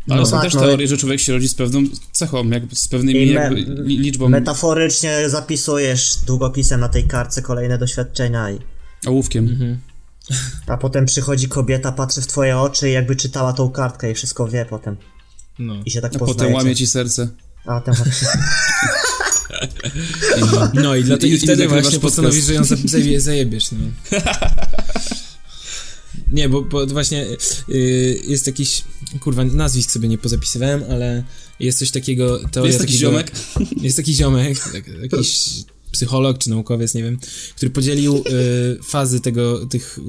[0.10, 0.62] Ale No są tak, też no.
[0.62, 4.30] teorie, że człowiek się rodzi z pewną cechą, jakby z pewnymi me- jakby li, liczbą
[4.30, 8.60] Metaforycznie zapisujesz długopisem na tej kartce kolejne doświadczenia i
[9.08, 9.48] ołówkiem.
[9.50, 9.78] Mhm.
[10.68, 14.48] A potem przychodzi kobieta, patrzy w twoje oczy i jakby czytała tą kartkę i wszystko
[14.48, 14.98] wie potem.
[15.60, 15.76] no.
[15.86, 17.28] I się tak A potem łamie ci serce.
[17.66, 17.94] A ten
[20.74, 23.78] No i dlatego I- i wtedy właśnie postanowisz, że ją za- zaje- zajebiesz, no.
[26.32, 27.26] Nie, bo, bo właśnie
[27.70, 28.84] y, jest jakiś,
[29.20, 31.24] kurwa, nazwisk sobie nie pozapisywałem, ale
[31.60, 33.32] jest coś takiego, teoria Jest taki takiego, ziomek.
[33.82, 35.50] Jest taki ziomek, tak, jakiś
[35.94, 37.18] psycholog czy naukowiec, nie wiem,
[37.56, 40.00] który podzielił y, fazy tego, tych,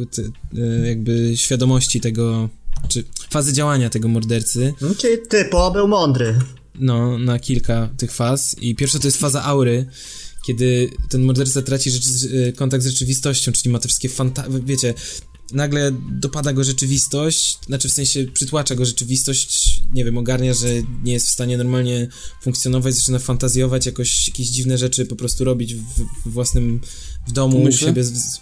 [0.54, 2.48] y, jakby świadomości tego,
[2.88, 6.38] czy fazy działania tego mordercy, no, czyli typo był mądry.
[6.74, 8.56] no, na kilka tych faz.
[8.60, 9.86] I pierwsza to jest faza aury,
[10.46, 12.08] kiedy ten morderca traci rzeczy,
[12.48, 14.44] y, kontakt z rzeczywistością, czyli ma te wszystkie fanta...
[14.64, 14.94] wiecie,
[15.52, 20.68] nagle dopada go rzeczywistość, znaczy w sensie przytłacza go rzeczywistość, nie wiem, ogarnia, że
[21.04, 22.08] nie jest w stanie normalnie
[22.42, 25.80] funkcjonować, zaczyna fantazjować, jakoś jakieś dziwne rzeczy po prostu robić w,
[26.26, 26.80] w własnym
[27.28, 27.88] w domu, u Umyśle?
[27.88, 28.40] siebie, z, z-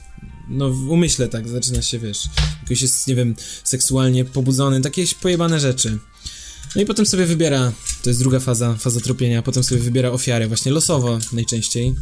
[0.48, 2.18] no w umyśle tak, zaczyna się, wiesz,
[2.62, 3.34] jakoś jest, nie wiem,
[3.64, 5.98] seksualnie pobudzony, takie pojebane rzeczy.
[6.76, 10.48] No i potem sobie wybiera, to jest druga faza, faza tropienia, potem sobie wybiera ofiarę,
[10.48, 11.94] właśnie losowo najczęściej.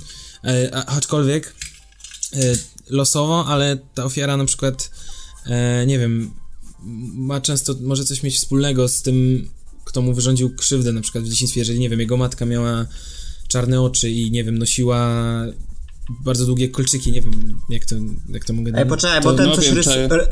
[0.44, 1.54] E, a, aczkolwiek
[2.32, 2.38] e,
[2.90, 4.90] losowo, ale ta ofiara na przykład,
[5.46, 6.31] e, nie wiem,
[7.14, 9.48] ma często, może coś mieć wspólnego z tym,
[9.85, 12.87] kto mu wyrządził krzywdę na przykład w dzieciństwie, jeżeli, nie wiem, jego matka miała
[13.48, 15.22] czarne oczy i, nie wiem, nosiła
[16.24, 17.96] bardzo długie kolczyki, nie wiem jak to,
[18.29, 19.83] jak to mogę Ej, poczekaj, To bo ten no coś wiem,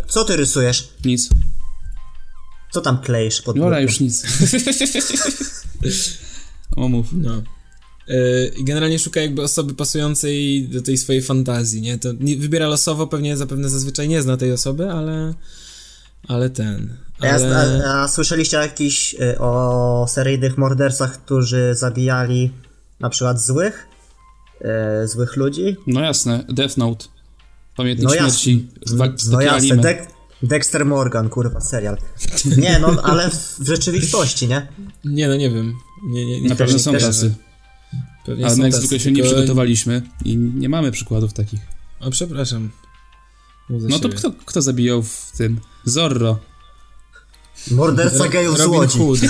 [0.09, 0.88] Co ty rysujesz?
[1.05, 1.29] Nic.
[2.73, 4.25] Co tam kleisz pod Dobra, już nic.
[6.77, 7.07] Omów.
[7.12, 7.42] No.
[8.59, 11.99] I generalnie szuka jakby osoby pasującej do tej swojej fantazji, nie?
[11.99, 15.35] To nie, wybiera losowo, pewnie zapewne zazwyczaj nie zna tej osoby, ale...
[16.29, 16.97] Ale ten...
[17.21, 17.83] A, ja- Ale...
[17.87, 22.51] a, a słyszeliście jakiś y, o seryjnych mordercach, którzy zabijali
[23.01, 23.87] na przykład złych?
[25.05, 25.77] Y, złych ludzi?
[25.87, 27.05] No jasne, Death Note.
[27.77, 28.68] Pamiętnik No śmierci.
[28.92, 29.77] Wa- No jasne.
[29.77, 30.07] Dek-
[30.42, 31.97] Dexter Morgan, kurwa, serial.
[32.57, 34.66] Nie, no, ale w, w rzeczywistości, nie?
[35.05, 35.75] Nie, no nie wiem.
[36.11, 37.35] Nie, nie, nie Na pewno są też- tacy.
[38.29, 41.61] Pewnie Ale my jak zwykle się nie przygotowaliśmy i nie mamy przykładów takich.
[42.01, 42.71] O, przepraszam.
[43.71, 44.17] No to siebie.
[44.17, 45.61] kto, kto zabijał w tym?
[45.85, 46.38] Zorro.
[47.71, 48.99] Morderca gejów z Łodzi.
[48.99, 49.21] Hood.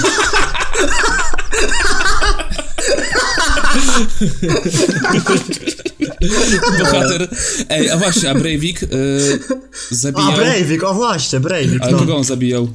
[6.79, 7.29] Bohater.
[7.69, 8.89] Ej, a właśnie, a Breivik yy,
[9.91, 10.33] A, zabijał...
[10.33, 11.99] Breivik, o właśnie, Breivik, Ale no.
[11.99, 12.69] kogo on zabijał?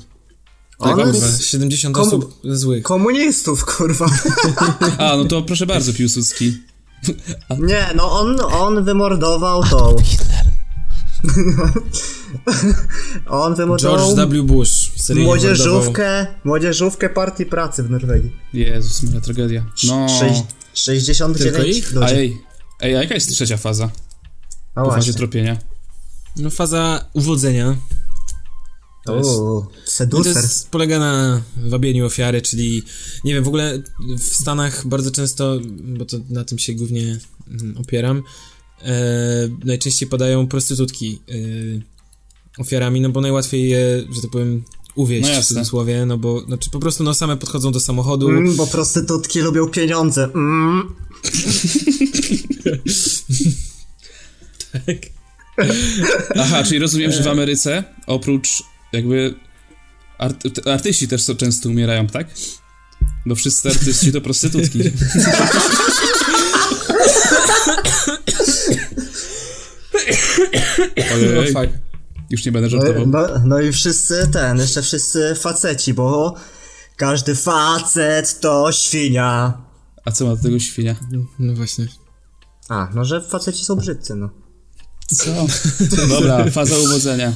[0.83, 2.83] On Kurwa, z 70 Komu- osób złych.
[2.83, 4.09] komunistów, kurwa.
[4.97, 6.57] A, no to proszę bardzo, Piłsudski.
[7.59, 9.95] Nie, no on, on wymordował tą...
[13.27, 14.43] on wymordował George W.
[14.43, 14.91] Bush.
[14.99, 15.23] mordował.
[15.25, 18.35] młodzieżówkę, młodzieżówkę partii pracy w Norwegii.
[18.53, 19.65] Jezus, moja tragedia.
[19.87, 20.07] No.
[20.19, 20.41] Sześć,
[20.73, 21.91] 69 Tylko ich?
[21.97, 22.13] A ludzi.
[22.15, 22.37] ej,
[22.81, 23.83] ej, a jaka jest trzecia faza?
[23.85, 23.89] A
[24.81, 25.13] Po fazie właśnie.
[25.13, 25.57] tropienia.
[26.37, 27.75] No faza uwodzenia.
[29.05, 29.65] To jest, Uuu,
[30.11, 32.83] no to jest, polega na wabieniu ofiary, czyli
[33.23, 33.81] nie wiem, w ogóle
[34.19, 35.59] w Stanach bardzo często,
[35.97, 38.23] bo to na tym się głównie mm, opieram,
[38.81, 38.93] e,
[39.65, 41.33] najczęściej podają prostytutki e,
[42.61, 44.63] ofiarami, no bo najłatwiej je, że tak powiem,
[44.95, 48.55] uwieść No w cudzysłowie, no bo znaczy po prostu no same podchodzą do samochodu, Mm,
[48.55, 50.29] bo prostytutki lubią pieniądze.
[50.35, 50.95] Mm.
[56.35, 58.63] Aha, czyli rozumiem, że w Ameryce oprócz
[58.93, 59.35] jakby
[60.17, 62.27] art, artyści też so często umierają, tak?
[63.25, 64.79] Bo wszyscy artyści to prostytutki.
[71.35, 71.69] no, Ojej,
[72.29, 73.07] już nie będę No, żartował.
[73.07, 76.35] no, no i wszyscy ten, jeszcze wszyscy faceci, bo
[76.97, 79.61] każdy facet to świnia.
[80.05, 80.95] A co ma do tego świnia?
[81.39, 81.87] no właśnie.
[82.69, 84.29] A, no że faceci są brzydcy, no.
[85.07, 85.47] Co?
[86.09, 87.33] Dobra, faza uwodzenia.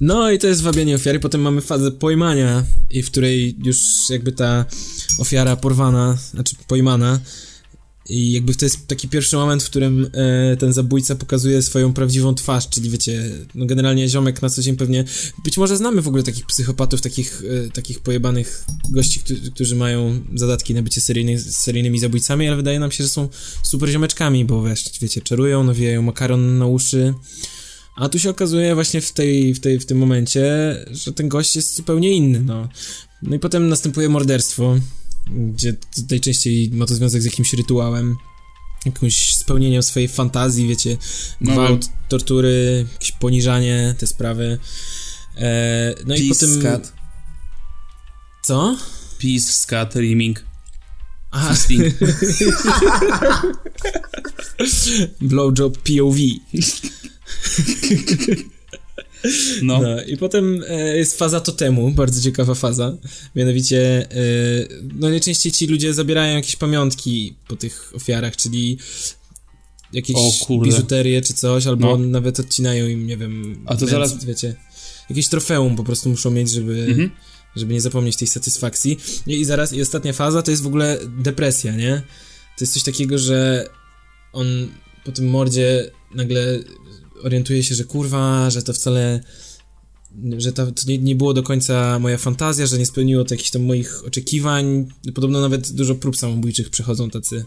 [0.00, 3.76] No i to jest wabienie ofiary, potem mamy fazę pojmania, i w której już
[4.10, 4.64] jakby ta
[5.18, 7.20] ofiara porwana, znaczy pojmana
[8.08, 12.34] i jakby to jest taki pierwszy moment, w którym e, ten zabójca pokazuje swoją prawdziwą
[12.34, 15.04] twarz, czyli wiecie, no generalnie ziomek na co dzień pewnie,
[15.44, 20.20] być może znamy w ogóle takich psychopatów, takich, e, takich pojebanych gości, którzy, którzy mają
[20.34, 23.28] zadatki na bycie seryjny, seryjnymi zabójcami, ale wydaje nam się, że są
[23.62, 27.14] super ziomeczkami, bo wiesz, wiecie, czarują, nawijają makaron na uszy,
[27.96, 31.56] a tu się okazuje właśnie w, tej, w, tej, w tym momencie, że ten gość
[31.56, 32.68] jest zupełnie inny, no.
[33.22, 34.76] No i potem następuje morderstwo,
[35.30, 35.76] gdzie
[36.10, 38.16] najczęściej ma to związek z jakimś rytuałem,
[38.86, 40.96] jakimś spełnieniem swojej fantazji, wiecie,
[41.40, 44.58] No gwałt, tortury, jakieś poniżanie, te sprawy.
[45.36, 46.60] E, no i Peace potem...
[46.60, 46.92] scat.
[48.42, 48.76] Co?
[49.22, 50.44] Peace, scat, rimming.
[51.30, 51.54] Aha,
[55.20, 56.16] blowjob POV.
[59.62, 59.80] No.
[59.82, 62.96] No i potem e, jest faza totemu, bardzo ciekawa faza.
[63.36, 64.16] Mianowicie, e,
[64.94, 68.78] no najczęściej ci ludzie zabierają jakieś pamiątki po tych ofiarach, czyli
[69.92, 70.16] jakieś
[70.62, 72.06] biżuterię czy coś, albo No.
[72.06, 74.54] nawet odcinają im, nie wiem, A to zaraz- wiecie,
[75.10, 77.10] jakieś trofeum po prostu muszą mieć, żeby, Mhm.
[77.56, 78.98] żeby nie zapomnieć tej satysfakcji.
[79.26, 82.02] I, I zaraz, i ostatnia faza to jest w ogóle depresja, nie?
[82.58, 83.68] To jest coś takiego, że
[84.32, 84.46] on
[85.04, 86.58] po tym mordzie nagle
[87.22, 89.20] orientuje się, że kurwa, że to wcale
[90.38, 93.62] że to, nie, nie było do końca moja fantazja, że nie spełniło to jakichś tam
[93.62, 94.88] moich oczekiwań.
[95.14, 97.44] Podobno nawet dużo prób samobójczych przechodzą tacy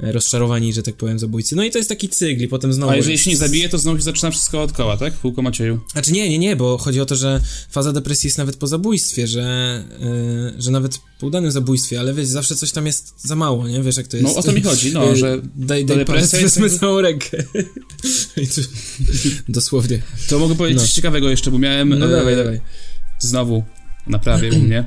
[0.00, 1.56] rozczarowani, że tak powiem, zabójcy.
[1.56, 2.92] No i to jest taki cykl i potem znowu...
[2.92, 5.14] A jeżeli się nie zabije, to znowu się zaczyna wszystko od koła, tak?
[5.14, 5.80] Półko Macieju.
[5.92, 9.26] Znaczy nie, nie, nie, bo chodzi o to, że faza depresji jest nawet po zabójstwie,
[9.26, 9.84] że,
[10.54, 13.82] yy, że nawet po udanym zabójstwie, ale wiesz, zawsze coś tam jest za mało, nie?
[13.82, 14.28] Wiesz jak to jest.
[14.28, 17.36] No o to mi chodzi, no, że Daj, daj palec, wezmę jakby- całą rękę.
[19.48, 20.02] Dosłownie.
[20.28, 20.82] To mogę powiedzieć No.
[20.82, 22.60] coś ciekawego jeszcze, bo miałem No e, dawaj, dawaj.
[23.18, 23.64] znowu
[24.06, 24.84] na prawie u mnie,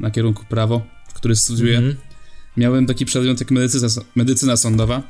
[0.00, 0.82] na kierunku prawo,
[1.14, 1.78] który studiuję.
[1.78, 1.96] Mhm.
[2.58, 5.02] Miałem taki przedmiot jak medycyna, medycyna sądowa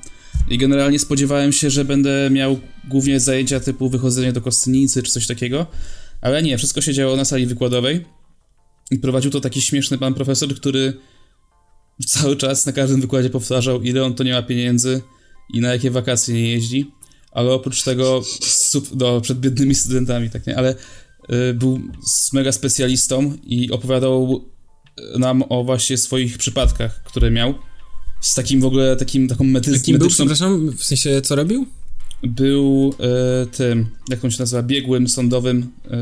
[0.49, 2.59] i generalnie spodziewałem się, że będę miał
[2.89, 5.67] głównie zajęcia typu wychodzenie do kostnicy czy coś takiego,
[6.21, 8.05] ale nie, wszystko się działo na sali wykładowej
[8.91, 10.93] i prowadził to taki śmieszny pan profesor, który
[12.07, 15.03] cały czas na każdym wykładzie powtarzał, ile on to nie ma pieniędzy,
[15.55, 16.91] i na jakie wakacje nie jeździ,
[17.33, 20.75] ale oprócz tego sup, no, przed biednymi studentami, tak nie, ale
[21.51, 21.81] y, był
[22.33, 24.45] mega specjalistą i opowiadał
[25.19, 27.55] nam o właśnie swoich przypadkach, które miał.
[28.21, 31.67] Z takim w ogóle, takim, taką mety- A kim był, przepraszam, w sensie co robił?
[32.23, 35.97] Był e, tym, jak on się nazywa, biegłym sądowym e,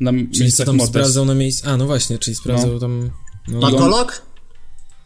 [0.00, 0.90] na Czyli co tam morderstw.
[0.90, 1.68] sprawdzał na miejscu.
[1.68, 3.10] A, no właśnie, czyli sprawdzał tam.
[3.48, 4.22] No, Patolog?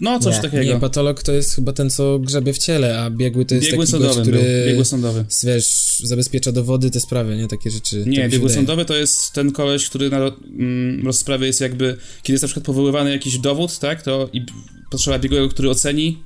[0.04, 0.74] No, coś Nie, takiego.
[0.74, 3.86] nie, patolog to jest chyba ten, co grzebie w ciele, a biegły to jest biegły
[3.86, 5.24] taki sądowy gość, był, który biegły sądowy.
[5.44, 7.48] wiesz, zabezpiecza dowody, te sprawy, nie?
[7.48, 7.98] Takie rzeczy.
[7.98, 11.96] tak Nie, się biegły sądowy to jest ten koleś, który na mm, rozprawie jest jakby,
[12.22, 14.46] kiedy jest na przykład powoływany jakiś dowód, tak, to i
[14.90, 16.22] potrzeba biegłego, który oceni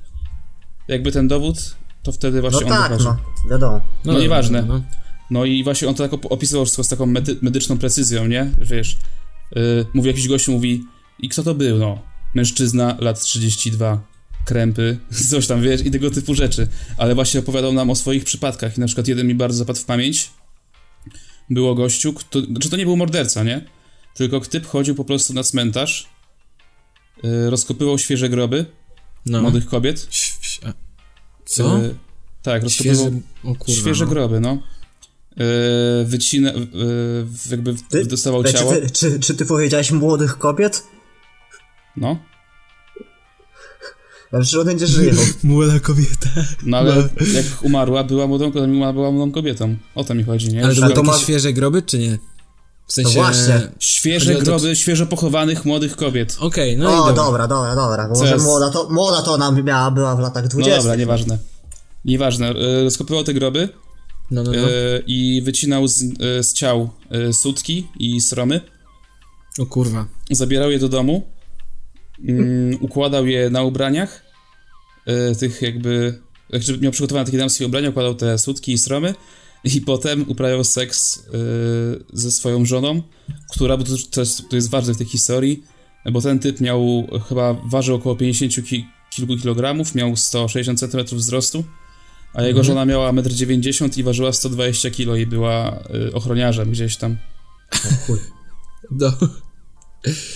[0.87, 3.05] jakby ten dowód, to wtedy No właśnie on tak, wychodzi.
[3.05, 3.17] no,
[3.51, 3.77] wiadomo.
[3.77, 4.61] No dobra, nieważne.
[4.67, 4.81] No,
[5.31, 8.51] No i właśnie on to tak op- opisywał wszystko z taką medy- medyczną precyzją, nie?
[8.61, 8.97] Wiesz,
[9.55, 10.83] yy, mówi jakiś gościu, mówi
[11.19, 12.01] i kto to był, no?
[12.35, 14.01] Mężczyzna, lat 32,
[14.45, 14.97] krępy,
[15.29, 16.67] coś tam, wiesz, i tego typu rzeczy.
[16.97, 19.85] Ale właśnie opowiadał nam o swoich przypadkach i na przykład jeden mi bardzo zapadł w
[19.85, 20.29] pamięć.
[21.49, 23.65] Było gościu, kto, znaczy to nie był morderca, nie?
[24.15, 26.07] Tylko typ chodził po prostu na cmentarz,
[27.23, 28.65] yy, rozkopywał świeże groby
[29.25, 29.41] no.
[29.41, 30.07] młodych kobiet.
[31.45, 31.77] Co?
[31.77, 31.95] Yy,
[32.41, 33.21] tak, rozkopywał Świeże...
[33.43, 33.81] O kurwa.
[33.81, 34.11] świeże no.
[34.11, 34.61] groby, no.
[35.37, 35.45] Yy,
[36.05, 38.73] wycina, yy, jakby Ty- dostawał ciało.
[38.73, 40.83] Czy ty, czy, czy ty powiedziałeś młodych kobiet?
[41.99, 42.17] No.
[44.33, 45.13] Ja przecież on nie żyje.
[45.43, 46.29] Młoda kobieta.
[46.65, 46.95] No ale
[47.33, 49.75] jak umarła, była młodą, była młodą kobietą.
[49.95, 50.65] O to mi chodzi, nie?
[50.65, 52.17] Ale to ma- świeże groby, czy nie?
[52.87, 53.13] W sensie...
[53.13, 53.61] właśnie.
[53.79, 56.37] Świeże to, groby, świeżo pochowanych młodych kobiet.
[56.39, 57.13] Okej, no i o, dobra.
[57.13, 58.07] dobra, dobra, dobra.
[58.07, 58.45] Bo Co może jest?
[58.45, 60.77] młoda to, młoda to ona miała, była w latach No 20.
[60.77, 61.37] dobra, nieważne.
[62.05, 62.47] Nieważne.
[62.53, 63.69] Yy, Rozkopywał te groby
[64.31, 64.57] No, no, no.
[64.57, 66.89] yy, i wycinał z, yy, z ciał
[67.31, 68.61] sutki i sromy.
[69.59, 70.05] O kurwa.
[70.31, 71.27] Zabierał je do domu.
[72.27, 74.23] Mm, układał je na ubraniach.
[75.05, 76.19] Yy, tych jakby...
[76.49, 79.13] Jakby miał przygotowane takie damskie ubrania, układał te sutki i sromy.
[79.63, 83.01] I potem uprawiał seks yy, ze swoją żoną,
[83.51, 85.63] która, bo to, to, jest, to jest ważne w tej historii,
[86.11, 91.63] bo ten typ miał, chyba ważył około 50 ki, kilku kilogramów, miał 160 cm wzrostu,
[92.33, 92.65] a jego Mhm.
[92.65, 97.17] żona miała 1,90 m i ważyła 120 kg i była y, ochroniarzem gdzieś tam.
[98.91, 99.13] Do...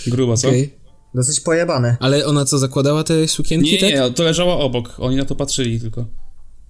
[0.06, 0.48] Grubo, co?
[0.48, 0.83] Okej.
[1.14, 1.96] Dosyć pojebane.
[2.00, 3.90] Ale ona co, zakładała te sukienki, Nie, tak?
[3.90, 6.06] nie, to leżało obok, oni na to patrzyli tylko.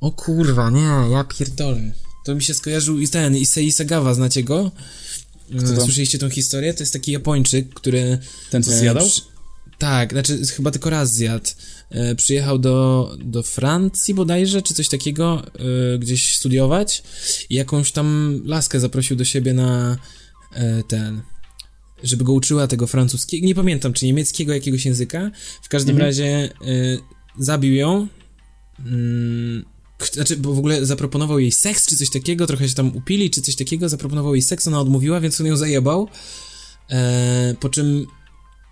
[0.00, 1.92] O kurwa, nie, ja pierdolę.
[2.24, 4.70] To mi się skojarzył i ten, Issei Sagawa, znacie go?
[5.58, 5.80] Kto to?
[5.82, 6.74] Słyszeliście tą historię?
[6.74, 8.18] To jest taki Japończyk, który...
[8.50, 9.06] Ten, co e, zjadał?
[9.06, 9.20] przy-
[9.78, 11.50] Tak, znaczy chyba tylko raz zjadł.
[11.90, 15.42] E, przyjechał do, do Francji bodajże, czy coś takiego,
[15.94, 17.02] e, gdzieś studiować
[17.50, 19.96] i jakąś tam laskę zaprosił do siebie na
[20.52, 21.22] e, ten,
[22.04, 25.30] żeby go uczyła tego francuskiego, nie pamiętam, czy niemieckiego jakiegoś języka.
[25.62, 26.08] W każdym Mhm.
[26.08, 26.50] razie e,
[27.38, 28.06] zabił ją.
[28.86, 29.64] Mm,
[30.12, 33.42] znaczy, bo w ogóle zaproponował jej seks, czy coś takiego, trochę się tam upili, czy
[33.42, 36.08] coś takiego, zaproponował jej seks, ona odmówiła, więc on ją zajebał.
[36.90, 38.06] E, po czym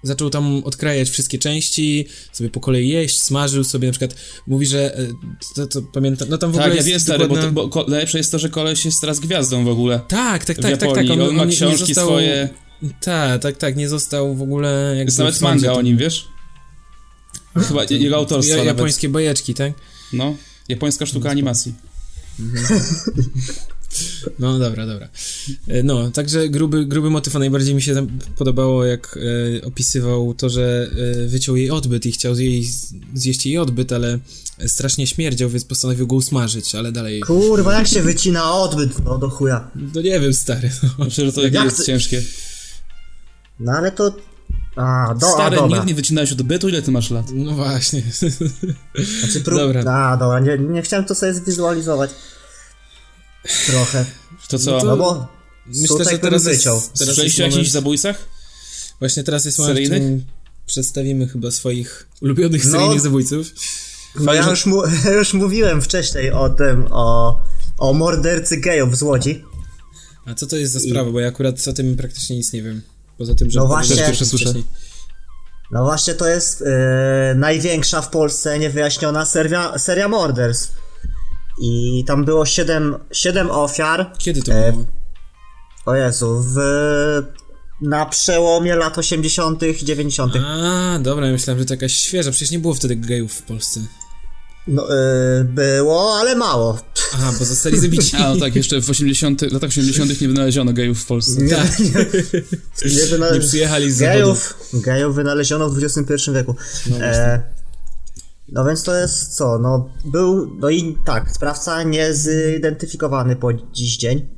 [0.03, 4.15] zaczął tam odkrajać wszystkie części, sobie po kolei jeść, smażył sobie na przykład,
[4.47, 5.07] mówi, że e,
[5.55, 7.69] to, to pamiętam, no tam w Tak, ogóle ja jest wiem, stary, bo, dokładna- to,
[7.69, 10.01] bo najlepsze jest to, że koleś jest teraz gwiazdą w ogóle.
[10.09, 12.49] Tak, tak, tak, tak, tak, on, ma nie- nie książki został, swoje,
[13.01, 16.29] Tak, tak, tak, nie został w ogóle jakby jest nawet manga to- o nim, wiesz?
[17.69, 18.77] Chyba jego autorstwa Ja, nawet.
[18.79, 19.73] japońskie bajeczki, tak?
[20.13, 20.37] No,
[20.69, 21.75] japońska sztuka animacji.
[24.39, 25.09] No dobra, dobra.
[25.69, 29.19] E, No, także gruby, gruby motyw, a najbardziej mi się tam podobało, jak
[29.63, 30.91] e, opisywał to, że
[31.25, 32.69] e, wyciął jej odbyt i chciał jej,
[33.15, 34.19] zjeść jej odbyt, ale
[34.67, 37.21] strasznie śmierdział, więc postanowił go usmażyć, ale dalej...
[37.21, 39.71] Kurwa, jak się wycina odbyt, no do chuja.
[39.95, 41.05] No nie wiem, stary, no.
[41.05, 42.23] Myślę, że to Jak jest ty- ciężkie.
[43.63, 44.13] No ale to...
[44.77, 45.77] A, do, a Stary, dobra.
[45.77, 47.27] nigdy nie wycinałeś od bytu, ile ty masz lat?
[47.33, 48.03] No właśnie.
[49.21, 49.59] Znaczy, prób...
[49.59, 49.93] Dobra.
[49.93, 52.11] A, dobra, nie, nie chciałem to sobie zwizualizować.
[53.67, 54.05] Trochę.
[54.49, 54.71] To co?
[54.71, 55.27] No to- No bo...
[55.67, 56.75] Myślę, że teraz wyciął.
[56.75, 58.29] jest, teraz jest Słyszeliście o jakichś zabójcach?
[58.99, 60.25] Właśnie teraz jest moment,
[60.67, 62.71] przedstawimy chyba swoich ulubionych No.
[62.71, 63.47] seryjnych zabójców.
[64.21, 64.83] No ja już, mu,
[65.19, 67.41] już mówiłem wcześniej o tym, o,
[67.79, 69.45] o mordercy gejów z Łodzi.
[70.27, 72.83] A co to jest za sprawa, bo ja akurat o tym praktycznie nic nie wiem.
[73.23, 73.61] Poza tym, że...
[73.61, 74.53] No właśnie- pierwsze słyszę.
[75.71, 80.77] No właśnie to jest e, największa w Polsce niewyjaśniona seria, seria morderstw.
[81.61, 84.13] I tam było 7, 7 ofiar.
[84.19, 84.85] Kiedy to E, było?
[85.87, 86.57] O Jezu, w,
[87.81, 89.63] na przełomie lat 80.
[89.63, 90.33] i 90.
[90.47, 93.81] A, dobra, ja myślałem, że to jakaś świeża, przecież nie było wtedy gejów w Polsce.
[94.67, 96.79] No, e, było, ale mało.
[97.15, 98.17] Aha, bo zostali zabici.
[98.25, 101.43] A, no tak, jeszcze w 80 latach 80 nie wynaleziono gejów w Polsce.
[101.43, 101.79] Nie, Tak.
[101.79, 101.87] nie,
[102.97, 106.57] nie, wyna- Nie przyjechali z gejów, gejów wynaleziono w XXI wieku.
[106.91, 107.43] No e,
[108.49, 109.59] No więc to jest co?
[109.59, 114.29] No był, no i tak, sprawca niezidentyfikowany po dziś dzień.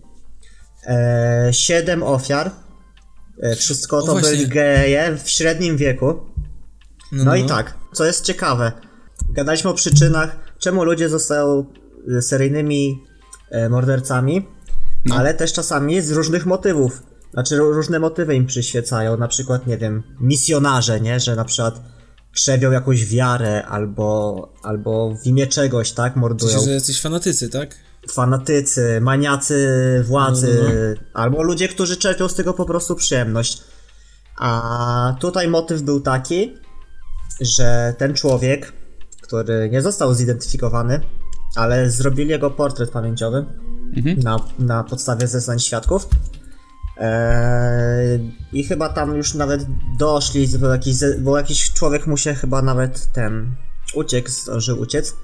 [0.87, 2.51] E, siedem ofiar.
[3.43, 4.31] E, wszystko O, to właśnie.
[4.31, 6.15] byli geje w średnim wieku.
[7.13, 8.73] No, No i tak, co jest ciekawe,
[9.31, 11.65] gadaliśmy o przyczynach, czemu ludzie zostają
[12.19, 13.05] e, seryjnymi
[13.51, 14.49] e, mordercami,
[15.11, 17.03] ale też czasami z różnych motywów.
[17.33, 21.21] Znaczy ró- różne motywy im przyświecają, na przykład, nie wiem, misjonarze, nie?
[21.21, 21.81] Że na przykład
[22.33, 26.17] krzewią jakąś wiarę albo, albo w imię czegoś, tak?
[26.17, 26.53] Mordują.
[26.53, 27.75] sensie, że jesteś fanatycy, tak?
[28.11, 29.69] Fanatycy, maniacy
[30.07, 33.63] władzy, No, no, albo ludzie, którzy czerpią z tego po prostu przyjemność.
[34.39, 36.55] A tutaj motyw był taki,
[37.41, 38.73] że ten człowiek,
[39.25, 41.01] który nie został zidentyfikowany,
[41.57, 43.47] ale zrobili jego portret pamięciowy
[44.23, 46.09] na, na podstawie zeznań świadków.
[46.97, 49.67] Eee, I chyba tam już nawet
[49.99, 53.55] doszli, bo jakiś, bo jakiś człowiek mu się chyba nawet ten
[53.95, 55.17] uciekł, zdążył uciec.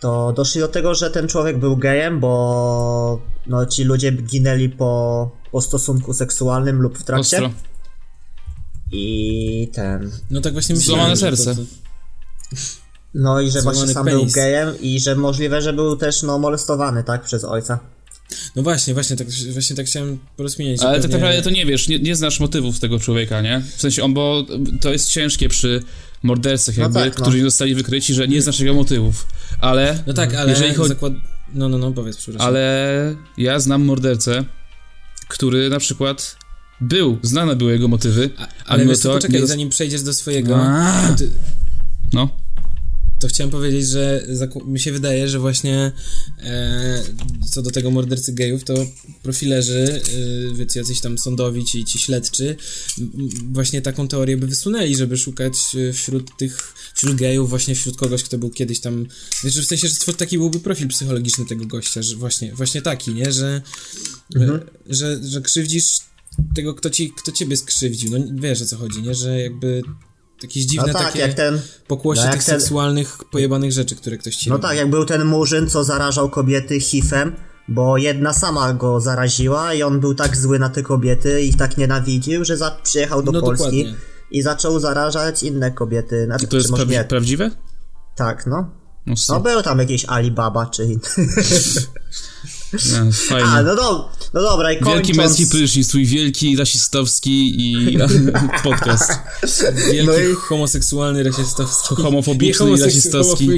[0.00, 5.30] To doszli do tego, że ten człowiek był gejem, bo no, ci ludzie ginęli po,
[5.52, 7.36] po stosunku seksualnym lub w trakcie.
[7.36, 7.50] Ostro.
[8.92, 10.10] I ten.
[10.30, 11.16] No tak właśnie myślałem.
[11.16, 11.62] Złamane że to- serce.
[11.62, 14.20] to- No i że właśnie sam penis.
[14.20, 17.78] był gejem i że możliwe, że był też no, molestowany, tak, przez ojca.
[18.56, 20.80] No właśnie, właśnie tak, właśnie tak chciałem porozmieniać.
[20.80, 23.62] że Ale tak naprawdę to nie wiesz, nie, nie znasz motywów tego człowieka, nie?
[23.76, 24.44] W sensie on, bo
[24.80, 25.82] to jest ciężkie przy
[26.22, 27.22] mordercach No jakby, tak, no.
[27.22, 29.26] którzy nie zostali wykryci, że nie znasz jego motywów.
[29.60, 31.12] Ale, No tak, ale jeżeli chodzi, zakład...
[31.54, 32.48] No, no, no, powiedz, przepraszam.
[32.48, 34.44] ale ja znam mordercę,
[35.28, 36.36] który na przykład
[36.80, 40.56] był, znane były jego motywy, A, ale mimo to poczekaj, nie zanim przejdziesz do swojego,
[40.56, 41.14] A.
[41.18, 41.30] ty,
[42.12, 42.28] no.
[43.20, 44.26] To chciałem powiedzieć, że
[44.66, 45.92] mi się wydaje, że właśnie
[46.42, 47.02] e,
[47.50, 48.74] co do tego mordercy gejów, to
[49.22, 50.02] profilerzy,
[50.50, 52.56] e, więc jacyś tam sądowi, ci, ci śledczy,
[53.52, 55.54] właśnie taką teorię by wysunęli, żeby szukać
[55.88, 59.06] e, wśród tych, wśród gejów, właśnie wśród kogoś, kto był kiedyś tam,
[59.44, 63.14] wiesz, że w sensie, że taki byłby profil psychologiczny tego gościa, że właśnie, właśnie taki,
[63.14, 63.62] nie, że,
[64.36, 64.60] Mhm.
[64.60, 64.60] e,
[64.94, 65.98] że, że krzywdzisz
[66.54, 69.82] tego, kto ci, kto ciebie skrzywdził, no wiesz o co chodzi, nie, że jakby
[70.42, 71.60] jakieś No dziwne tak, takie jak ten.
[71.86, 74.62] pokłosie no jak tych ten- seksualnych, pojebanych rzeczy, które ktoś ci No robi.
[74.68, 77.36] tak, jak był ten murzyn, co zarażał kobiety HIV-em,
[77.68, 81.78] bo jedna sama go zaraziła i on był tak zły na te kobiety i tak
[81.78, 83.94] nienawidził, że za- przyjechał do No Polski dokładnie.
[84.30, 86.24] i zaczął zarażać inne kobiety.
[86.24, 87.50] Znaczy, To jest pra- prawdziwe?
[88.16, 88.70] Tak, no.
[89.06, 91.00] No, No no był tam jakiś Alibaba czy inny.
[92.72, 93.44] no, fajnie.
[93.48, 94.94] A, no, do, no dobra, i kończąc...
[94.96, 97.98] Wielki męski prysznic, twój wielki rasistowski i
[98.64, 99.12] podcast.
[99.92, 101.94] Wielki No i- homoseksualny, rasistowski.
[102.02, 103.50] Homofobiczny i rasistowski.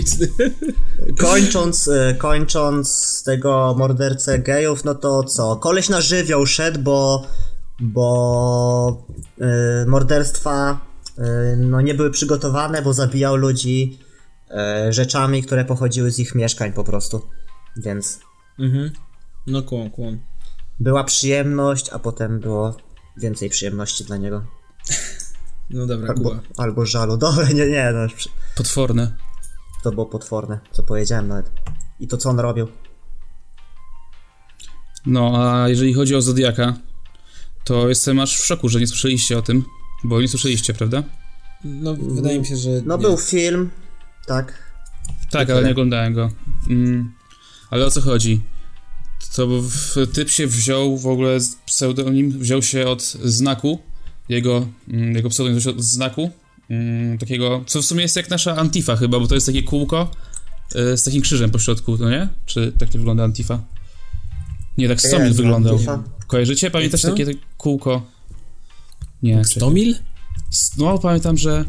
[1.19, 5.57] Kończąc, e, kończąc tego mordercę gejów, no to co?
[5.57, 7.27] Koleś na żywioł szedł, bo,
[7.81, 9.07] bo
[9.41, 10.81] e, morderstwa
[11.19, 13.99] e, no nie były przygotowane, bo zabijał ludzi
[14.91, 17.21] rzeczami, które pochodziły z ich mieszkań po prostu.
[17.77, 18.19] Więc
[18.61, 18.91] Mhm.
[19.47, 20.19] No kłon, kłon.
[20.81, 22.77] była przyjemność, a potem było
[23.17, 24.45] więcej przyjemności dla niego.
[25.73, 26.43] No dobra, Albo, Kuba.
[26.57, 27.17] albo żalu.
[27.27, 28.15] Dobra, nie, nie, no,
[28.57, 29.13] Potworne.
[29.83, 31.51] to było potworne, co powiedziałem nawet.
[32.01, 32.69] I to, co on robił.
[35.07, 36.75] No, a jeżeli chodzi o Zodiaka,
[37.65, 39.65] to jestem aż w szoku, że nie słyszeliście o tym,
[40.05, 41.03] bo nie słyszeliście, prawda?
[41.65, 43.03] No, wydaje mi się, że No nie.
[43.03, 43.71] był film,
[44.27, 44.53] tak,
[45.31, 46.29] Tak, ale nie oglądałem go.
[46.71, 47.13] Mm,
[47.71, 48.41] ale o co chodzi?
[49.37, 49.49] To
[50.13, 53.79] typ się wziął w ogóle, z pseudonim wziął się od znaku,
[54.29, 56.31] jego, mm, jego pseudonim wziął się od znaku,
[56.71, 60.11] mm, takiego, co w sumie jest jak nasza Antifa chyba, bo to jest takie kółko
[60.77, 62.29] y, z takim krzyżem po środku, no nie?
[62.47, 63.63] Czy tak nie wygląda Antifa?
[64.79, 65.73] Nie, tak Stomil wyglądał.
[65.73, 66.03] Antifa.
[66.27, 66.71] Kojarzycie?
[66.71, 67.11] Pamiętacie Co?
[67.11, 68.07] takie kółko?
[69.23, 69.33] Nie.
[69.33, 69.45] czekaj.
[69.45, 69.97] 100 mil?
[70.53, 71.65] S- No, pamiętam, że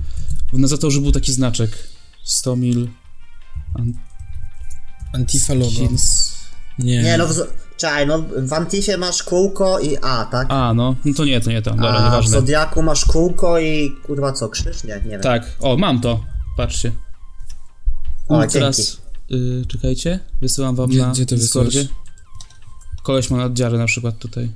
[0.53, 1.87] na zatorze był taki znaczek.
[2.23, 2.87] Stomil.
[5.13, 5.71] Antifa logo.
[5.71, 6.31] Kins.
[6.79, 7.03] Nie.
[7.03, 7.33] Nie, no, w,
[7.77, 10.47] czekaj, no w Antifie masz kółko i A, tak?
[10.49, 11.71] A, no, no to nie, to nie to.
[11.71, 12.31] Dobra, A w nieważne.
[12.31, 14.83] Zodiaku masz kółko i kurwa co, krzyż?
[14.83, 15.21] Nie, nie wiem.
[15.21, 16.23] Tak, o, mam to.
[16.57, 16.91] Patrzcie.
[18.29, 18.97] O, Ultras.
[19.31, 21.79] Y, czekajcie, wysyłam wam Gdzie- na gdzie to Discordzie.
[21.79, 22.01] wysyłasz?
[23.03, 24.51] Koleś ma naddziarę na przykład tutaj.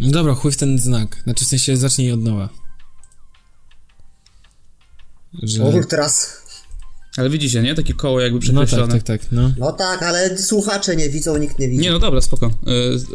[0.00, 1.20] No dobra, chuj w ten znak.
[1.24, 2.48] Znaczy w sensie zacznij od nowa.
[5.42, 5.62] Że...
[5.62, 6.39] Ultras.
[7.16, 7.74] Ale widzicie, nie?
[7.74, 8.92] Takie koło jakby No przekreślone.
[8.92, 9.52] tak, tak, tak, no.
[9.58, 11.82] No tak, ale słuchacze nie widzą, nikt nie widzi.
[11.82, 12.46] Nie, no dobra, spoko.
[12.46, 12.50] Y,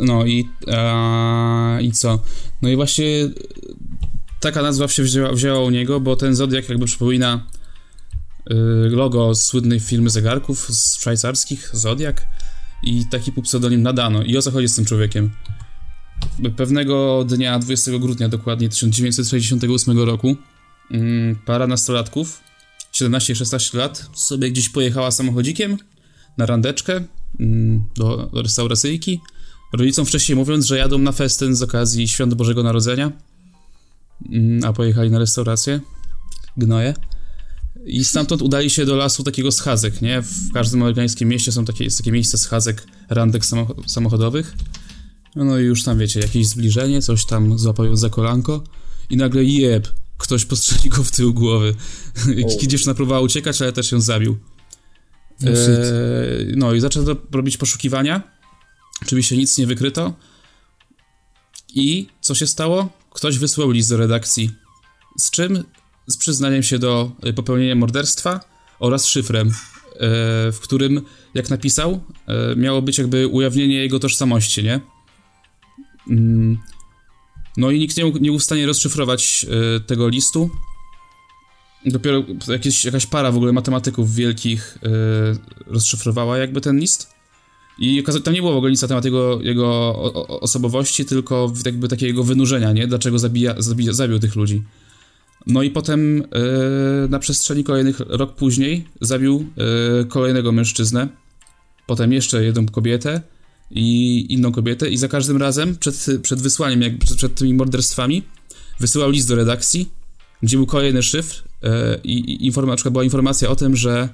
[0.02, 2.20] No i, a, i co?
[2.62, 3.06] No i właśnie
[4.40, 7.46] taka nazwa się wzięła, wzięła u niego, bo ten Zodiak jakby przypomina
[8.52, 8.54] y,
[8.90, 12.26] logo słynnej firmy zegarków z szwajcarskich, Zodiak
[12.84, 14.24] i taki pseudonim nadano.
[14.24, 15.32] I o co chodzi z tym człowiekiem?
[16.58, 20.36] Pewnego dnia, 20 grudnia dokładnie 1968 roku,
[20.92, 22.45] mm, para nastolatków
[23.02, 25.78] 17-16 lat, sobie gdzieś pojechała samochodzikiem
[26.38, 27.04] na randeczkę
[27.40, 29.20] mm, do, restauracyjki.
[29.74, 33.12] Rodzicom wcześniej mówiąc, że jadą na festyn z okazji Świąt Bożego Narodzenia,
[34.32, 35.80] mm, a pojechali na restaurację.
[36.58, 36.94] Gnoje.
[37.86, 40.22] I stamtąd udali się do lasu takiego schadzek, nie?
[40.22, 44.56] W każdym amerykańskim mieście są takie, jest takie miejsce schadzek randek samoch- samochodowych.
[45.36, 48.64] No i już tam wiecie, jakieś zbliżenie, coś tam złapają za kolanko
[49.10, 49.88] i nagle jeb,
[50.18, 51.76] ktoś postrzeli go w tył głowy.
[52.62, 54.38] I dziewczyna próbowała uciekać, ale też ją zabił.
[55.42, 55.52] No.
[55.52, 58.36] Eee, no i zaczęto robić poszukiwania.
[59.02, 60.14] Oczywiście nic nie wykryto.
[61.74, 62.90] I co się stało?
[63.14, 64.52] Ktoś wysłał list do redakcji.
[65.20, 65.64] Z czym?
[66.08, 68.40] Z przyznaniem się do y, popełnienia morderstwa
[68.80, 69.54] oraz szyfrem, e,
[70.52, 71.02] w którym,
[71.34, 74.80] jak napisał, e, miało być jakby ujawnienie jego tożsamości, nie?
[77.58, 79.46] No i nikt nie, nie był w stanie rozszyfrować
[79.76, 80.50] e, tego listu.
[81.86, 84.90] Dopiero jakieś, jakaś para w ogóle matematyków wielkich e,
[85.74, 87.16] rozszyfrowała jakby ten list.
[87.80, 89.96] I tam nie było w ogóle nic na temat jego, jego
[90.42, 92.88] osobowości, tylko jakby takiego wynurzenia, nie?
[92.88, 94.64] Dlaczego zabija, zabija, zabił tych ludzi.
[95.48, 96.28] No i potem e,
[97.08, 99.46] na przestrzeni kolejnych rok później zabił
[100.10, 101.08] kolejnego mężczyznę,
[101.88, 103.22] potem jeszcze jedną kobietę
[103.72, 108.24] i inną kobietę i za każdym razem przed, przed wysłaniem, jak przed, przed tymi morderstwami
[108.80, 109.90] wysyłał list do redakcji,
[110.44, 114.10] gdzie był kolejny szyfr e, i, i informa- była informacja o tym, że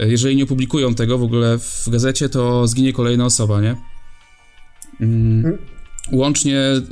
[0.00, 3.76] e, jeżeli nie opublikują tego w ogóle w gazecie, to zginie kolejna osoba, nie?
[5.00, 5.58] Mm.
[6.12, 6.82] Łącznie e,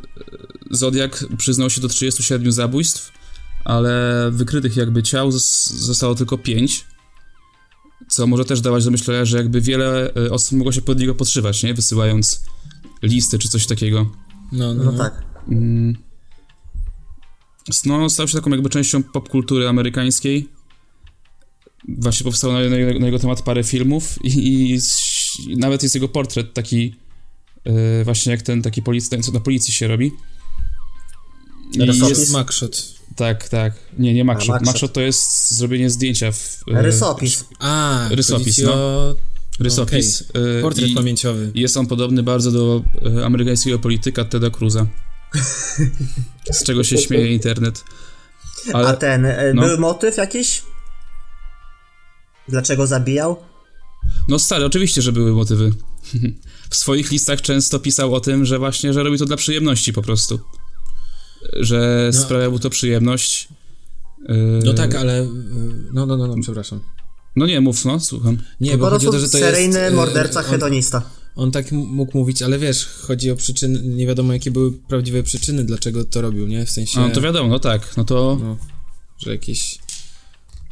[0.70, 3.12] Zodiak przyznał się do 37 zabójstw,
[3.64, 6.84] ale wykrytych jakby ciał zos- zostało tylko 5,
[8.08, 11.14] co może też dawać do myślenia, że jakby wiele e, osób mogło się pod niego
[11.14, 11.74] podszywać, nie?
[11.74, 12.42] Wysyłając
[13.02, 14.10] listy czy coś takiego.
[14.52, 14.98] No, no, No no.
[14.98, 15.22] tak.
[15.50, 15.96] Mm.
[17.86, 20.48] No, stał się taką jakby częścią popkultury amerykańskiej.
[21.88, 24.78] Właśnie powstało na, na, jego- na jego temat parę filmów i, i,
[25.48, 26.96] i nawet jest jego portret taki
[27.64, 30.12] e, właśnie jak ten taki policjant, co na policji się robi.
[31.72, 32.18] I Rysopis?
[32.18, 32.95] jest, Mugshot.
[33.16, 33.72] Tak, tak.
[33.98, 34.62] Nie, nie mugshot.
[34.66, 36.64] Mugshot to jest zrobienie zdjęcia w...
[36.74, 37.44] e, Rysopis.
[37.58, 39.14] A, Rysopis, chodzi ci no.
[39.60, 40.24] Rysopis.
[40.58, 41.50] e, portret i, pamięciowy.
[41.54, 42.82] i jest on podobny bardzo do
[43.20, 44.86] e, amerykańskiego polityka Teda Cruza.
[46.52, 47.84] Z czego się śmieje internet.
[48.72, 48.88] Ale...
[48.88, 49.62] A ten, e, no.
[49.62, 50.62] był motyw jakiś?
[52.48, 53.36] Dlaczego zabijał?
[54.28, 55.72] No stary, oczywiście, że były motywy.
[56.70, 60.02] W swoich listach często pisał o tym, że właśnie, że robi to dla przyjemności po
[60.02, 60.40] prostu.
[61.52, 62.20] Że No.
[62.20, 63.48] sprawia mu to przyjemność.
[64.28, 65.22] Yy, No tak, ale...
[65.22, 65.28] y,
[65.92, 66.80] No, no, no, no przepraszam.
[67.36, 68.38] No nie, mów, no, słucham.
[68.60, 69.92] Nie, Po bo chodzi o to, że to seryjny jest...
[69.92, 71.02] y, morderca, on, hedonista.
[71.36, 75.64] on tak mógł mówić, ale wiesz, chodzi o przyczyny, nie wiadomo jakie były prawdziwe przyczyny,
[75.64, 76.66] dlaczego to robił, nie?
[76.66, 77.00] W sensie...
[77.00, 78.38] No to wiadomo, no tak, no to...
[78.42, 78.56] No,
[79.18, 79.78] że jakieś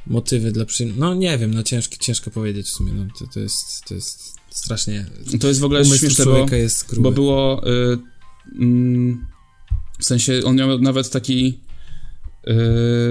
[0.06, 1.00] motywy dla przyjemności.
[1.00, 4.34] No nie wiem, no ciężko, ciężko powiedzieć w sumie, no to, to jest, to jest
[4.50, 5.06] strasznie...
[5.40, 7.02] To jest w ogóle Umysł śmieszne, bo, jest gruby.
[7.02, 7.68] bo było...
[7.68, 7.98] y,
[8.60, 9.26] mm,
[9.98, 11.60] w sensie, on miał nawet taki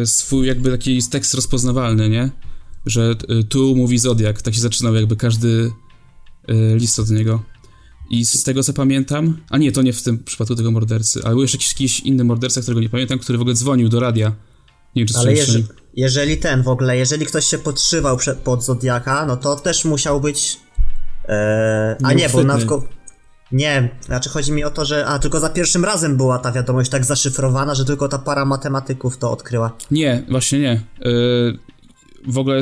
[0.01, 2.29] y, swój jakby taki tekst rozpoznawalny, nie?
[2.85, 5.71] Że y, tu mówi Zodiak, tak się zaczynał jakby każdy
[6.49, 7.43] y, list od niego.
[8.09, 11.33] I z tego co pamiętam, a nie, to nie w tym przypadku tego mordercy, ale
[11.33, 14.35] był jeszcze jakiś, jakiś inny morderca, którego nie pamiętam, który w ogóle dzwonił do radia.
[14.95, 15.59] Nie wiem, czy Ale słyszeliście.
[15.59, 19.85] jeże, jeżeli ten w ogóle, jeżeli ktoś się podszywał przed, pod Zodiaka, no to też
[19.85, 20.59] musiał być.
[21.29, 22.59] E, a nie, bo na.
[23.53, 25.05] Nie, znaczy chodzi mi o to, że.
[25.05, 29.17] A tylko za pierwszym razem była ta wiadomość tak zaszyfrowana, że tylko ta para matematyków
[29.17, 29.71] to odkryła.
[29.91, 30.81] Nie, właśnie nie.
[30.99, 31.57] Yy,
[32.27, 32.61] w ogóle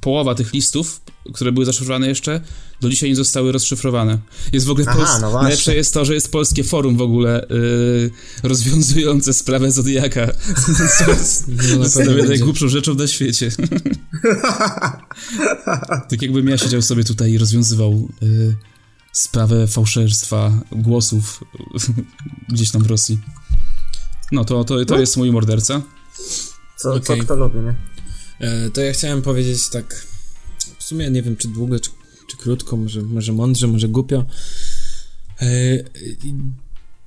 [0.00, 1.00] połowa tych listów,
[1.34, 2.40] które były zaszyfrowane jeszcze,
[2.80, 4.18] do dzisiaj nie zostały rozszyfrowane.
[4.52, 5.42] Jest w ogóle Aha, pols- no właśnie.
[5.42, 8.10] najlepsze jest to, że jest polskie forum w ogóle yy,
[8.42, 10.26] rozwiązujące sprawę Zodiaka.
[10.98, 11.48] Co jest
[12.06, 13.50] No, najgłupszą rzeczą na świecie.
[16.10, 18.54] tak jakbym ja siedział sobie tutaj i rozwiązywał yy,
[19.12, 21.44] sprawę fałszerstwa głosów
[22.52, 23.18] gdzieś tam w Rosji.
[24.32, 25.00] No to, to, to No.
[25.00, 25.82] jest mój morderca.
[26.76, 27.18] Co, Okej.
[27.18, 27.74] co kto lubi, nie?
[28.48, 30.06] E, to ja chciałem powiedzieć tak,
[30.78, 31.90] w sumie nie wiem, czy długo, czy,
[32.30, 34.24] czy krótko, może, może mądrze, może głupio.
[35.40, 35.76] E,
[36.24, 36.34] i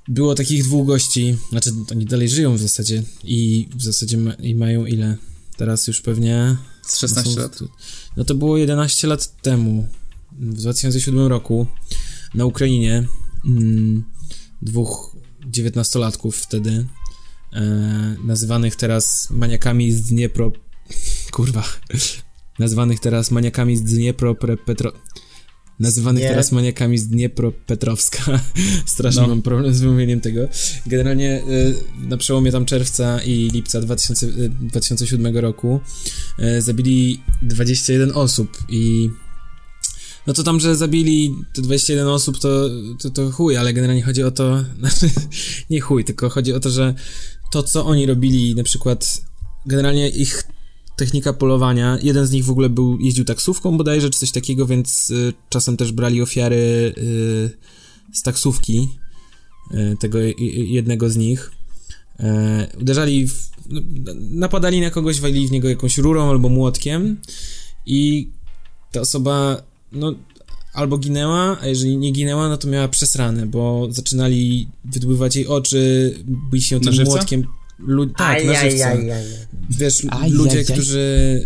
[0.07, 4.55] było takich dwóch gości, znaczy oni dalej żyją w zasadzie i w zasadzie ma, i
[4.55, 5.17] mają ile?
[5.57, 6.57] Teraz już pewnie...
[6.87, 7.59] Z 16 no są- lat.
[8.17, 9.87] No to było 11 lat temu,
[10.39, 11.67] w 2007 roku,
[12.35, 13.07] na Ukrainie.
[13.45, 14.03] Mm,
[14.61, 15.15] dwóch
[15.45, 16.87] dziewiętnastolatków wtedy,
[17.53, 20.51] e, nazywanych teraz maniakami z Dniepro...
[21.31, 21.63] Kurwa.
[22.59, 24.35] Nazywanych teraz maniakami z Dniepro...
[24.65, 24.93] Petro...
[25.79, 26.29] Nazywanych Nie.
[26.29, 28.39] teraz maniakami z Dniepropetrowska.
[28.85, 29.27] Strasznie No.
[29.27, 30.47] mam problem z wymówieniem tego.
[30.85, 31.43] Generalnie e,
[32.09, 35.79] na przełomie tam czerwca i lipca 2000, e, 2007 roku
[36.39, 39.09] e, zabili 21 osób i
[40.27, 42.69] no to tam, że zabili te 21 osób, to,
[43.01, 45.09] to, to chuj, ale generalnie chodzi o to, znaczy
[45.69, 46.93] nie chuj, tylko chodzi o to, że
[47.51, 49.21] to, co oni robili, na przykład
[49.65, 50.43] generalnie ich
[50.95, 55.09] technika polowania, jeden z nich w ogóle był, jeździł taksówką bodajże, czy coś takiego, więc
[55.09, 57.57] y, czasem też brali ofiary y,
[58.13, 58.89] z taksówki,
[59.71, 61.51] y, tego jednego z nich.
[62.19, 63.81] E, uderzali, w, no,
[64.15, 67.17] napadali na kogoś, walili w niego jakąś rurą albo młotkiem
[67.85, 68.29] i
[68.91, 69.63] ta osoba,
[69.93, 70.13] no,
[70.73, 76.13] albo ginęła, a jeżeli nie ginęła, no to miała przesrane, bo zaczynali wydływać jej oczy,
[76.51, 77.11] bić się tym żywca?
[77.15, 77.43] młotkiem.
[77.79, 78.87] Lu- tak, na żywca.
[78.87, 79.23] Ajajajaj.
[79.69, 80.65] Wiesz, Aj, ludzie, aj, aj.
[80.65, 81.41] którzy.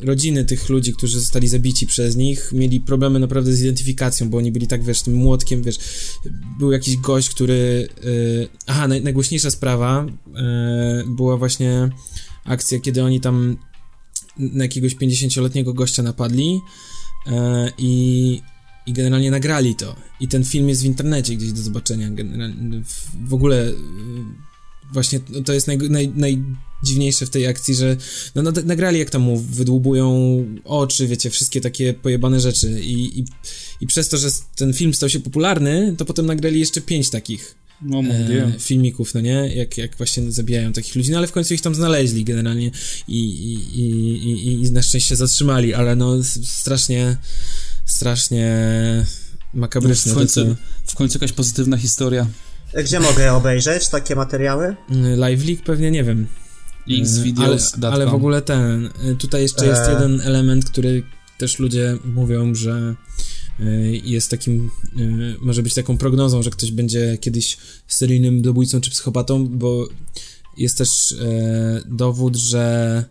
[0.00, 4.52] Rodziny tych ludzi, którzy zostali zabici przez nich, mieli problemy naprawdę z identyfikacją, bo oni
[4.52, 5.78] byli tak, wiesz, tym młotkiem, wiesz.
[6.58, 7.88] Był jakiś gość, który.
[8.04, 11.88] Yy, aha, naj, najgłośniejsza sprawa yy, była właśnie
[12.44, 13.56] akcja, kiedy oni tam
[14.38, 16.60] na jakiegoś 50-letniego gościa napadli
[17.78, 18.42] i,
[18.86, 19.96] i generalnie nagrali to.
[20.20, 22.10] I ten film jest w internecie gdzieś do zobaczenia.
[23.26, 23.56] W, ogóle.
[23.56, 23.74] Yy,
[24.92, 27.96] właśnie to jest naj, naj, najdziwniejsze w tej akcji, że
[28.34, 33.24] no, no, nagrali jak tam mu wydłubują oczy, wiecie, wszystkie takie pojebane rzeczy i, i,
[33.80, 37.63] i przez to, że ten film stał się popularny, to potem nagrali jeszcze pięć takich
[37.82, 38.44] No mówię.
[38.56, 39.54] e, filmików, no nie?
[39.54, 42.70] Jak, jak właśnie zabijają takich ludzi, no ale w końcu ich tam znaleźli generalnie
[43.08, 47.16] i, i, i, i, i na szczęście zatrzymali, ale no strasznie,
[47.84, 48.56] strasznie
[49.54, 50.12] makabryczne.
[50.12, 50.56] w, to, końcu,
[50.86, 52.26] w końcu jakaś pozytywna historia.
[52.84, 54.76] Gdzie mogę obejrzeć takie materiały?
[55.16, 56.26] Live Leak pewnie nie wiem.
[56.86, 58.90] ale, Xvideos.com ale w ogóle ten.
[59.12, 59.92] y, Tutaj jeszcze jest E.
[59.92, 61.02] jeden element, który
[61.38, 62.94] też ludzie mówią, że
[64.04, 64.70] jest takim.
[64.98, 67.56] y, Może być taką prognozą, że ktoś będzie kiedyś
[67.88, 69.88] seryjnym zabójcą czy psychopatą, bo
[70.56, 73.04] jest też e, dowód, że.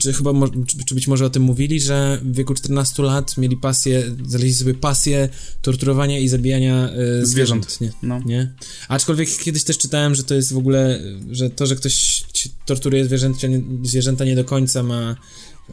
[0.00, 0.32] Czy chyba,
[0.66, 4.54] czy, czy być może o tym mówili, że w wieku 14 lat mieli pasję, znaleźli
[4.54, 5.28] sobie pasję
[5.62, 7.72] torturowania i zabijania e, Zwierząt.
[7.72, 7.80] zwierząt.
[7.80, 8.08] Nie?
[8.08, 8.20] No.
[8.26, 8.54] nie?
[8.88, 11.00] Aczkolwiek kiedyś też czytałem, że to jest w ogóle,
[11.30, 12.24] że to, że ktoś
[12.66, 15.16] torturuje zwierzęta, nie, zwierzęta nie do końca ma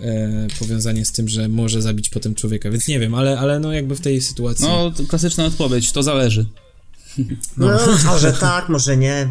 [0.02, 3.74] e, powiązanie z tym, że może zabić potem człowieka, więc nie wiem, ale, ale no
[3.74, 4.66] jakby w tej sytuacji.
[4.66, 6.46] No, to klasyczna odpowiedź, to zależy.
[7.58, 9.30] No, może tak, może nie.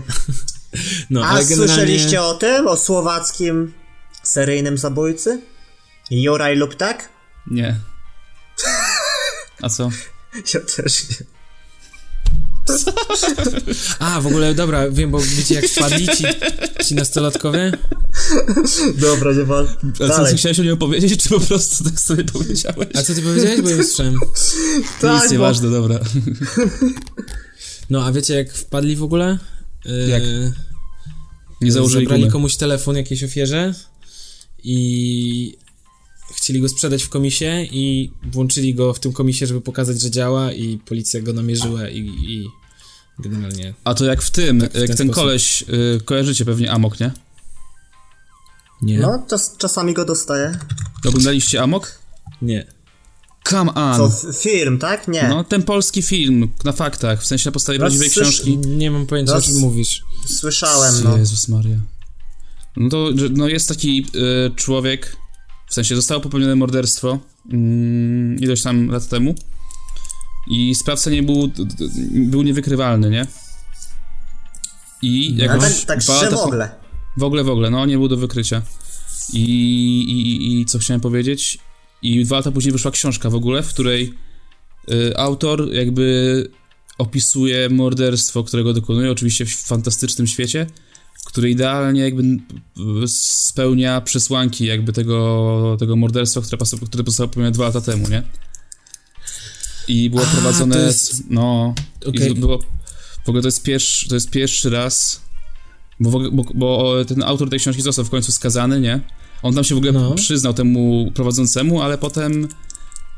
[1.10, 1.74] no, A ale generalnie...
[1.74, 2.68] słyszeliście o tym?
[2.68, 3.72] O słowackim
[4.22, 5.40] seryjnym zabójcy?
[6.10, 7.08] Juraj lub tak?
[7.50, 7.80] Nie.
[9.62, 9.90] A co?
[10.54, 11.35] Ja też nie.
[13.98, 16.24] A, w ogóle, dobra, wiem, bo wiecie jak wpadli ci,
[16.84, 17.72] ci nastolatkowie?
[18.98, 19.68] Dobra, nie wal.
[20.04, 22.88] A co, ty chciałeś o niej opowiedzieć, czy po prostu tak sobie powiedziałeś?
[22.94, 24.14] A co ty powiedziałeś, bo nie słyszałem.
[25.00, 26.00] Tak, Nic bo- nieważne, dobra.
[27.90, 29.38] No, a wiecie jak wpadli w ogóle?
[29.86, 30.22] E, Jak?
[31.60, 32.32] Nie założyli Zabrali gumy.
[32.32, 33.74] komuś telefon jakiejś ofierze
[34.62, 35.58] i
[36.36, 40.52] chcieli go sprzedać w komisie i włączyli go w tym komisie, żeby pokazać, że działa
[40.52, 42.48] i policja go namierzyła i, i
[43.18, 43.74] generalnie...
[43.84, 45.62] A to jak w tym, Tak, w jak ten ten koleś,
[45.96, 47.10] y, kojarzycie pewnie Amok, nie?
[48.82, 48.98] Nie?
[48.98, 50.58] No, czas, czasami go dostaję.
[51.08, 51.98] Oglądaliście Amok?
[52.42, 52.66] Nie.
[53.48, 54.10] Come on!
[54.12, 55.08] Co, film, tak?
[55.08, 55.28] Nie.
[55.28, 58.58] No, ten polski film, na faktach, w sensie na podstawie No, prawdziwej słysz- książki.
[58.58, 60.02] Nie mam pojęcia, o No, czym mówisz.
[60.38, 61.16] Słyszałem, no.
[61.18, 61.76] Jezus Maria.
[62.76, 65.16] No to, no jest taki y, człowiek,
[65.66, 67.18] w sensie zostało popełnione morderstwo
[67.52, 69.34] mm, ileś tam lat temu
[70.46, 71.52] i sprawca nie był,
[72.10, 73.26] był niewykrywalny, nie?
[75.02, 76.70] I Ale jakoś tak, tak w ogóle.
[77.16, 78.62] W ogóle, w ogóle, no nie był do wykrycia.
[79.32, 79.40] I,
[80.08, 81.58] i, i, i co chciałem powiedzieć?
[82.02, 84.14] I dwa lata później wyszła książka w ogóle, w której
[84.90, 86.50] y, autor jakby
[86.98, 90.66] opisuje morderstwo, którego dokonuje, oczywiście w fantastycznym świecie,
[91.26, 92.22] który idealnie jakby
[93.06, 98.22] spełnia przesłanki jakby tego, tego morderstwa, które, które zostało popełnione dwa lata temu, nie?
[99.88, 101.74] I było A, prowadzone, jest- no,
[102.06, 102.30] Okej.
[102.30, 102.58] i było,
[103.24, 105.20] w ogóle to jest pierwszy, to jest pierwszy raz,
[106.00, 109.00] bo, bo, bo ten autor tej książki został w końcu skazany, nie?
[109.42, 110.14] On tam się w ogóle No.
[110.14, 112.48] przyznał temu prowadzącemu, ale potem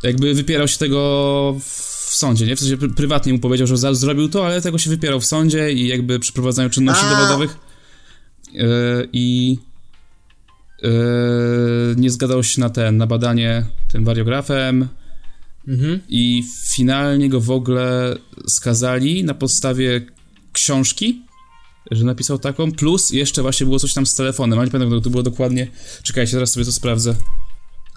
[0.03, 2.57] jakby wypierał się tego w sądzie, nie?
[2.57, 5.73] W sensie pr- prywatnie mu powiedział, że zrobił to, ale tego się wypierał w sądzie
[5.73, 7.11] i jakby przy prowadzeniu czynności A.
[7.11, 7.57] dowodowych
[9.13, 9.59] i
[10.83, 10.89] e,
[11.97, 14.89] nie zgadzał się na ten, na badanie tym wariografem
[15.69, 16.01] Mhm.
[16.09, 20.07] i finalnie go w ogóle skazali na podstawie
[20.53, 21.23] książki,
[21.91, 25.11] że napisał taką, plus jeszcze właśnie było coś tam z telefonem, ale nie pamiętam, to
[25.11, 25.67] było dokładnie.
[26.03, 27.15] Czekajcie, teraz sobie to sprawdzę.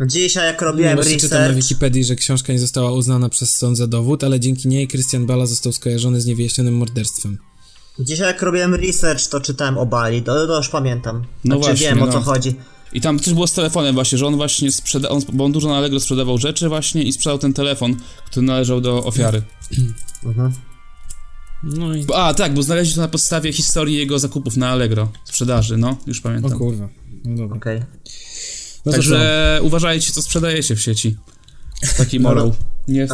[0.05, 1.63] Dzisiaj jak robiłem właśnie czytam na research...
[1.63, 5.45] Wikipedii, że książka nie została uznana przez sąd za dowód, ale dzięki niej Christian Bala
[5.45, 7.37] został skojarzony z niewyjaśnionym morderstwem.
[7.99, 11.25] Dzisiaj jak robiłem research, to czytałem o Bali, to, to już pamiętam.
[11.45, 12.11] No Znaczy właśnie, wiem o no.
[12.11, 12.55] co chodzi.
[12.93, 15.09] I tam coś było z telefonem właśnie, że on właśnie sprzeda...
[15.09, 18.81] On, bo on dużo na Allegro sprzedawał rzeczy właśnie i sprzedał ten telefon, który należał
[18.81, 19.41] do ofiary.
[20.25, 20.53] Mhm.
[21.63, 22.05] No i...
[22.15, 26.19] A, tak, bo znaleźli to na podstawie historii jego zakupów na Allegro, sprzedaży, no, już
[26.19, 26.57] O pamiętam.
[26.57, 26.89] kurwa.
[27.25, 27.57] No dobra.
[27.57, 27.79] Okej.
[28.85, 31.17] No to Także uważajcie, co sprzedajecie w sieci.
[31.97, 32.55] Taki morał.
[32.87, 33.07] Nie?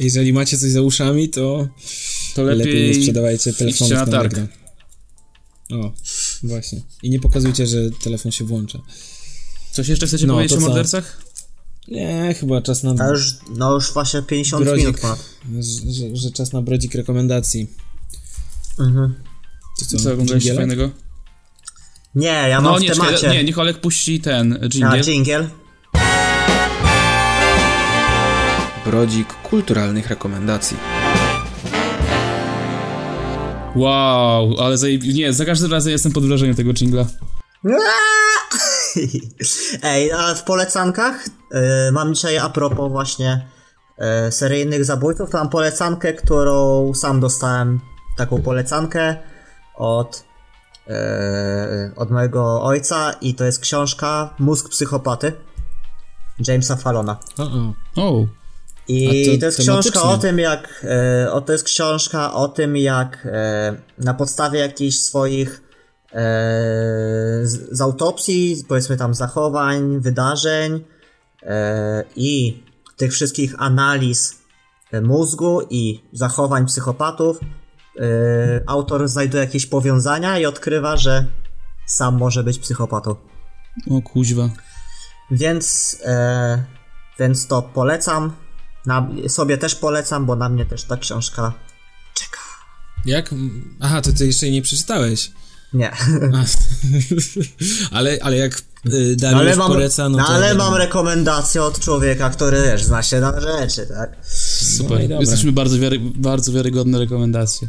[0.00, 1.68] Jeżeli macie coś za uszami, to
[2.34, 2.88] to lepiej, lepiej...
[2.88, 4.34] nie sprzedawajcie telefonów na na targ.
[4.34, 4.54] Allegro.
[5.72, 5.92] O,
[6.42, 6.80] właśnie.
[7.02, 8.78] I nie pokazujcie, że telefon się włącza.
[9.72, 11.22] Coś jeszcze chcecie No, powiedzieć o mordercach?
[11.88, 12.94] Nie, chyba czas na...
[13.04, 14.86] A już, no już właśnie 50 Grodzik.
[14.86, 15.30] minut ponad.
[15.60, 17.68] Że, że, że czas na brodzik rekomendacji.
[18.78, 19.14] Mhm.
[19.78, 19.98] To co?
[19.98, 20.90] Co fajnego?
[22.14, 23.18] Nie, ja mam No w nie, temacie.
[23.18, 25.00] czekaj, nie, niech Olek puści ten A, jingle.
[25.00, 25.48] jingle.
[28.84, 30.76] Brodzik kulturalnych rekomendacji.
[33.76, 34.76] Wow, ale.
[35.14, 37.06] Nie, za każdym razem jestem pod wrażeniem tego jingla.
[39.82, 43.46] Ej, a w polecankach y, mam dzisiaj a propos właśnie
[44.28, 47.80] y, seryjnych zabójców, to mam polecankę, którą sam dostałem,
[48.16, 49.16] taką polecankę
[49.76, 50.24] od,
[50.88, 50.92] y,
[51.96, 55.32] od mojego ojca i to jest książka Mózg psychopaty
[56.48, 57.18] Jamesa Fallona.
[57.38, 57.74] O, o.
[57.96, 58.26] O,
[58.88, 60.84] I to to, jest książka o tym, jak.
[60.84, 65.62] E, o, to jest książka o tym, jak e, na podstawie jakichś swoich
[66.12, 66.20] e,
[67.42, 70.84] z, z autopsji, powiedzmy tam zachowań, wydarzeń
[72.16, 72.62] i
[72.96, 74.38] tych wszystkich analiz
[75.02, 77.40] mózgu i zachowań psychopatów,
[78.66, 81.26] autor znajduje jakieś powiązania i odkrywa, że
[81.86, 83.16] sam może być psychopatą.
[83.90, 84.48] o kuźwa.
[85.30, 86.64] Więc, e,
[87.18, 88.32] więc to polecam.
[88.86, 91.52] Na, sobie też polecam, bo na mnie też ta książka
[92.14, 92.40] czeka.
[93.04, 93.34] Jak?
[93.80, 95.30] Aha, to ty jeszcze jej nie przeczytałeś.
[95.74, 95.92] Nie.
[95.92, 96.44] A,
[97.96, 100.30] ale, ale jak y, Dariusz ale mam, poleca, no no, to...
[100.30, 104.26] ale mam rekomendację od człowieka, który wiesz, zna się na rzeczy, tak?
[104.76, 105.08] Super.
[105.08, 105.20] No.
[105.20, 106.00] Jesteśmy bardzo, wiary...
[106.00, 107.68] bardzo wiarygodne rekomendacje.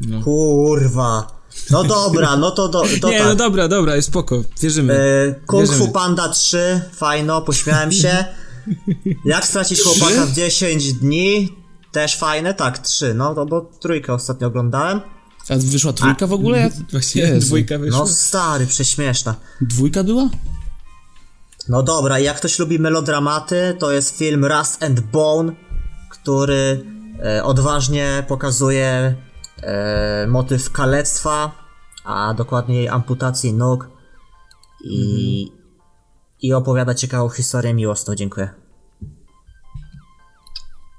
[0.00, 0.22] No.
[0.22, 1.44] Kurwa.
[1.70, 3.26] No dobra, no to, do, to Nie, tak.
[3.26, 4.94] no dobra, dobra, jest spoko, wierzymy.
[4.94, 5.88] E, Kung Fu.
[5.88, 8.24] Panda 3, fajno, pośmiałem się.
[9.24, 11.56] Jak stracić chłopaka w 10 dni,
[11.92, 15.00] też fajne, tak, 3, no to bo trójkę ostatnio oglądałem.
[15.48, 16.58] A wyszła trójka w ogóle?
[16.58, 16.70] Ja...
[16.90, 17.46] Właśnie Jezu.
[17.46, 17.98] dwójka wyszła.
[17.98, 19.34] No stary, prześmieszna.
[19.60, 20.28] Dwójka była?
[21.68, 25.52] No dobra, jak ktoś lubi melodramaty, to jest film Rust and Bone,
[26.10, 26.84] który
[27.24, 29.14] e, odważnie pokazuje
[29.62, 31.52] e, motyw kalectwa,
[32.04, 33.88] a dokładniej amputacji nóg
[34.84, 35.52] i,
[36.46, 38.14] i opowiada ciekawą historię miłosną.
[38.14, 38.48] Dziękuję.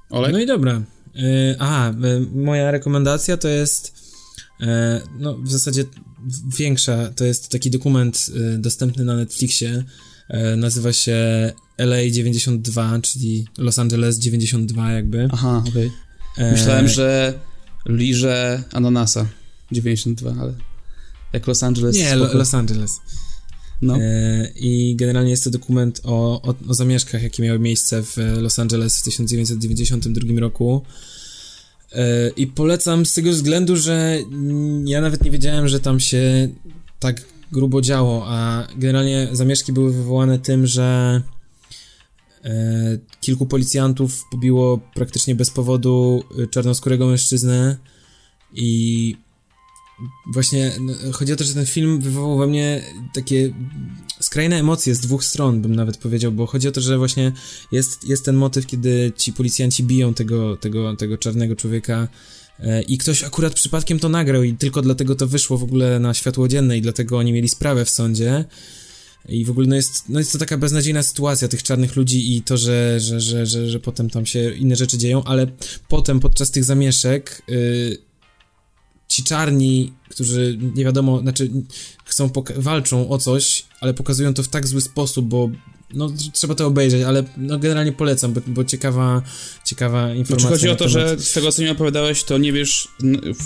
[0.10, 0.32] Olek?
[0.34, 0.82] No i dobra.
[1.16, 1.94] Y, aha,
[2.36, 3.94] y, moja rekomendacja to jest
[4.62, 5.84] e, no w zasadzie
[6.58, 8.26] większa, to jest taki dokument
[8.56, 9.84] y, dostępny na Netflixie,
[10.30, 11.18] e, nazywa się
[11.78, 15.28] LA 92, czyli Los Angeles 92 jakby.
[15.32, 15.92] Aha, okej.
[16.38, 17.34] E, Myślałem, że
[17.86, 19.26] liże ananasa
[19.72, 20.54] 92, ale
[21.34, 22.26] jak Los Angeles Nie, spoko.
[22.34, 23.02] Lo- Los Angeles.
[23.86, 23.98] No.
[23.98, 28.60] E, I generalnie jest to dokument o, o, o zamieszkach, jakie miały miejsce w Los
[28.60, 30.82] Angeles w 1992 roku.
[31.92, 34.18] E, I polecam z tego względu, że
[34.86, 36.50] ja nawet nie wiedziałem, że tam się
[37.00, 37.22] tak
[37.52, 41.22] grubo działo, a generalnie zamieszki były wywołane tym, że
[42.44, 42.52] e,
[43.22, 47.78] kilku policjantów pobiło praktycznie bez powodu czarnoskórego mężczyznę
[48.54, 49.25] i
[50.26, 52.84] właśnie no, chodzi o to, że ten film wywołał we mnie
[53.14, 53.54] takie
[54.20, 57.32] skrajne emocje z dwóch stron, bym nawet powiedział, bo chodzi o to, że właśnie
[57.72, 62.08] jest, jest ten motyw, kiedy ci policjanci biją tego, tego, tego czarnego człowieka
[62.60, 66.14] e, i ktoś akurat przypadkiem to nagrał i tylko dlatego to wyszło w ogóle na
[66.14, 68.46] światło dzienne i dlatego oni mieli sprawę w sądzie.
[69.30, 72.42] I w ogóle no jest, no jest to taka beznadziejna sytuacja tych czarnych ludzi i
[72.42, 75.48] to, że, że, że, że, że potem tam się inne rzeczy dzieją, ale
[75.88, 77.98] potem podczas tych zamieszek y,
[79.08, 81.50] ci czarni, którzy nie wiadomo, znaczy
[82.06, 85.50] chcą, walczą o coś, ale pokazują to w tak zły sposób, bo
[85.94, 89.22] no trzeba to obejrzeć, ale no generalnie polecam, bo, bo ciekawa,
[89.66, 90.50] ciekawa Znaczy informacja.
[90.50, 92.88] chodzi o to, temat- że z tego co mi opowiadałeś, to nie wiesz,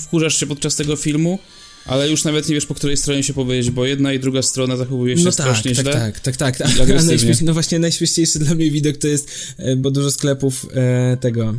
[0.03, 1.39] wkurzasz się podczas tego filmu,
[1.85, 4.77] ale już nawet nie wiesz po której stronie się powiedzieć, bo jedna i druga strona
[4.77, 5.93] zachowuje się No tak, strasznie tak, źle.
[5.93, 6.67] tak, tak, tak, tak.
[6.81, 7.05] agresywnie.
[7.15, 11.53] Najśmiesz, no właśnie najśmieszniejszy dla mnie widok to jest, e, bo dużo sklepów e, tego,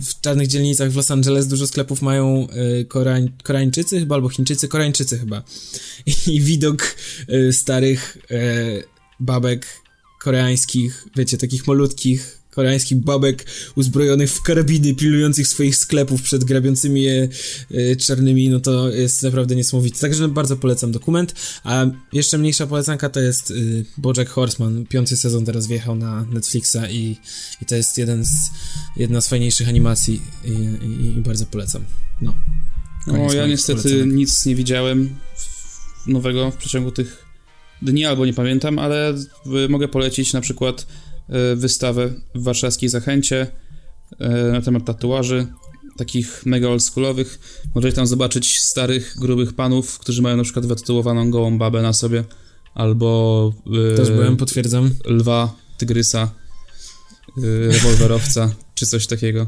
[0.00, 4.68] w czarnych dzielnicach w Los Angeles dużo sklepów mają e, Koreań, Koreańczycy chyba, albo Chińczycy,
[4.68, 5.42] Koreańczycy chyba.
[6.26, 6.96] I, widok
[7.28, 8.36] e, starych e,
[9.20, 9.66] babek
[10.20, 17.28] koreańskich, wiecie, takich malutkich, koreańskich babek uzbrojonych w karabiny, pilnujących swoich sklepów przed grabiącymi je
[17.70, 20.00] e, czarnymi, no to jest naprawdę niesamowite.
[20.00, 21.34] Także bardzo polecam dokument.
[21.64, 24.86] A jeszcze mniejsza polecanka to jest y, Bojack Horseman.
[24.86, 27.16] Piąty sezon teraz wjechał na Netflixa i,
[27.62, 28.30] i to jest jeden z,
[28.96, 30.50] jedna z fajniejszych animacji i,
[30.86, 31.84] i, i bardzo polecam.
[32.22, 32.34] No.
[33.06, 34.14] No, Koniec ja moich niestety polecanek.
[34.14, 35.16] nic nie widziałem
[36.06, 37.24] nowego w przeciągu tych
[37.82, 39.14] dni, albo nie pamiętam, ale
[39.64, 40.86] y, mogę polecić na przykład
[41.56, 43.46] wystawę w warszawskiej Zachęcie
[44.12, 45.46] y, na temat tatuaży,
[45.96, 47.38] takich mega oldschoolowych.
[47.74, 52.24] Możecie tam zobaczyć starych, grubych panów, którzy mają na przykład wytatuowaną gołą babę na sobie,
[52.74, 53.52] albo
[53.92, 54.90] y, Też byłem, potwierdzam.
[55.04, 56.30] lwa, tygrysa,
[57.72, 59.46] rewolwerowca, czy coś takiego.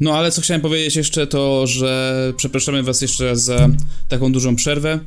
[0.00, 3.68] No ale co chciałem powiedzieć jeszcze to, że przepraszamy was jeszcze raz za
[4.08, 5.00] taką dużą przerwę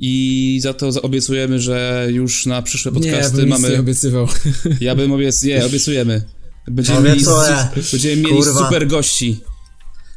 [0.00, 3.74] i za to obiecujemy, że już na przyszłe Nie, ja podcasty bym nic mamy...
[3.74, 4.28] nie obiecywał.
[4.80, 5.42] Ja bym obiec...
[5.42, 6.22] Nie, obiecujemy.
[6.70, 7.68] Będziemy mieli, Obiecuję.
[7.92, 8.64] będziemy mieli Kurwa.
[8.64, 9.40] super gości.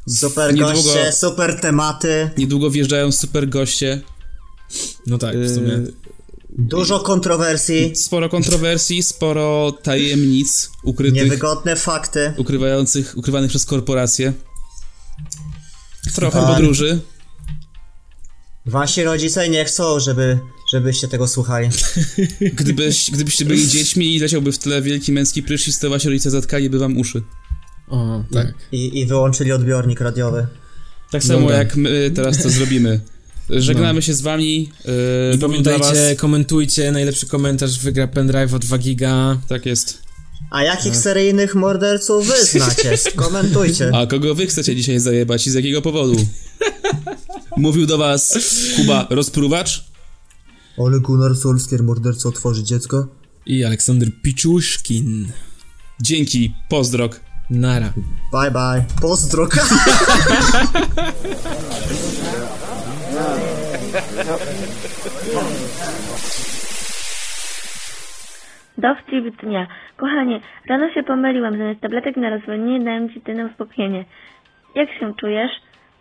[0.09, 4.01] Super Niedługo- goście, super tematy, Niedługo wjeżdżają super goście.
[5.07, 5.67] No tak, w sumie.
[5.67, 5.93] Yy,
[6.57, 11.23] dużo kontrowersji, Sporo kontrowersji, sporo tajemnic ukrytych.
[11.23, 12.33] niewygodne fakty.
[12.37, 14.33] ukrywających, ukrywanych przez korporacje.
[16.15, 16.49] Trochę Tak.
[16.49, 16.99] podróży.
[18.65, 20.39] Wasi rodzice nie chcą, żeby,
[20.71, 21.69] żebyście tego słuchali.
[22.59, 26.79] Gdybyś, gdybyście byli dziećmi i leciałby w tle wielki męski prysznic, to wasi rodzice zatkaliby
[26.79, 27.21] wam uszy.
[27.87, 28.53] O, tak.
[28.71, 30.47] I, I wyłączyli odbiornik radiowy.
[31.11, 31.57] Tak samo Dobra.
[31.57, 32.99] jak my teraz to zrobimy.
[33.49, 34.71] Żegnamy się z wami.
[34.85, 36.17] Yy, I pamiętajcie, was.
[36.17, 39.37] komentujcie, najlepszy komentarz wygra pendrive od 2 giga.
[39.47, 40.01] Tak jest.
[40.51, 42.97] A jakich seryjnych morderców wy znacie?
[43.11, 43.91] Skomentujcie.
[43.93, 46.15] A kogo wy chcecie dzisiaj zajebać i z jakiego powodu?
[47.57, 48.39] Mówił do was
[48.75, 49.83] Kuba Rozpruwacz.
[50.77, 53.07] Ale Gunnar Solskjaer morderca otworzy dziecko?
[53.45, 55.27] I Aleksander Piczuszkin.
[56.01, 57.19] Dzięki, pozdrok.
[57.49, 57.93] Nara.
[58.31, 58.85] Bye bye.
[59.01, 59.55] Pozdrok.
[68.77, 69.67] Dowcip dnia.
[69.97, 74.05] Kochanie, rano się pomyliłam, zamiast tabletek na rozwodnienie dałem ci ty na uspokojenie.
[74.75, 75.51] Jak się czujesz?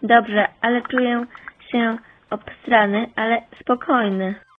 [0.02, 1.26] Dobrze, ale czuję
[1.72, 1.96] się
[2.30, 4.34] obstrany, ale spokojny.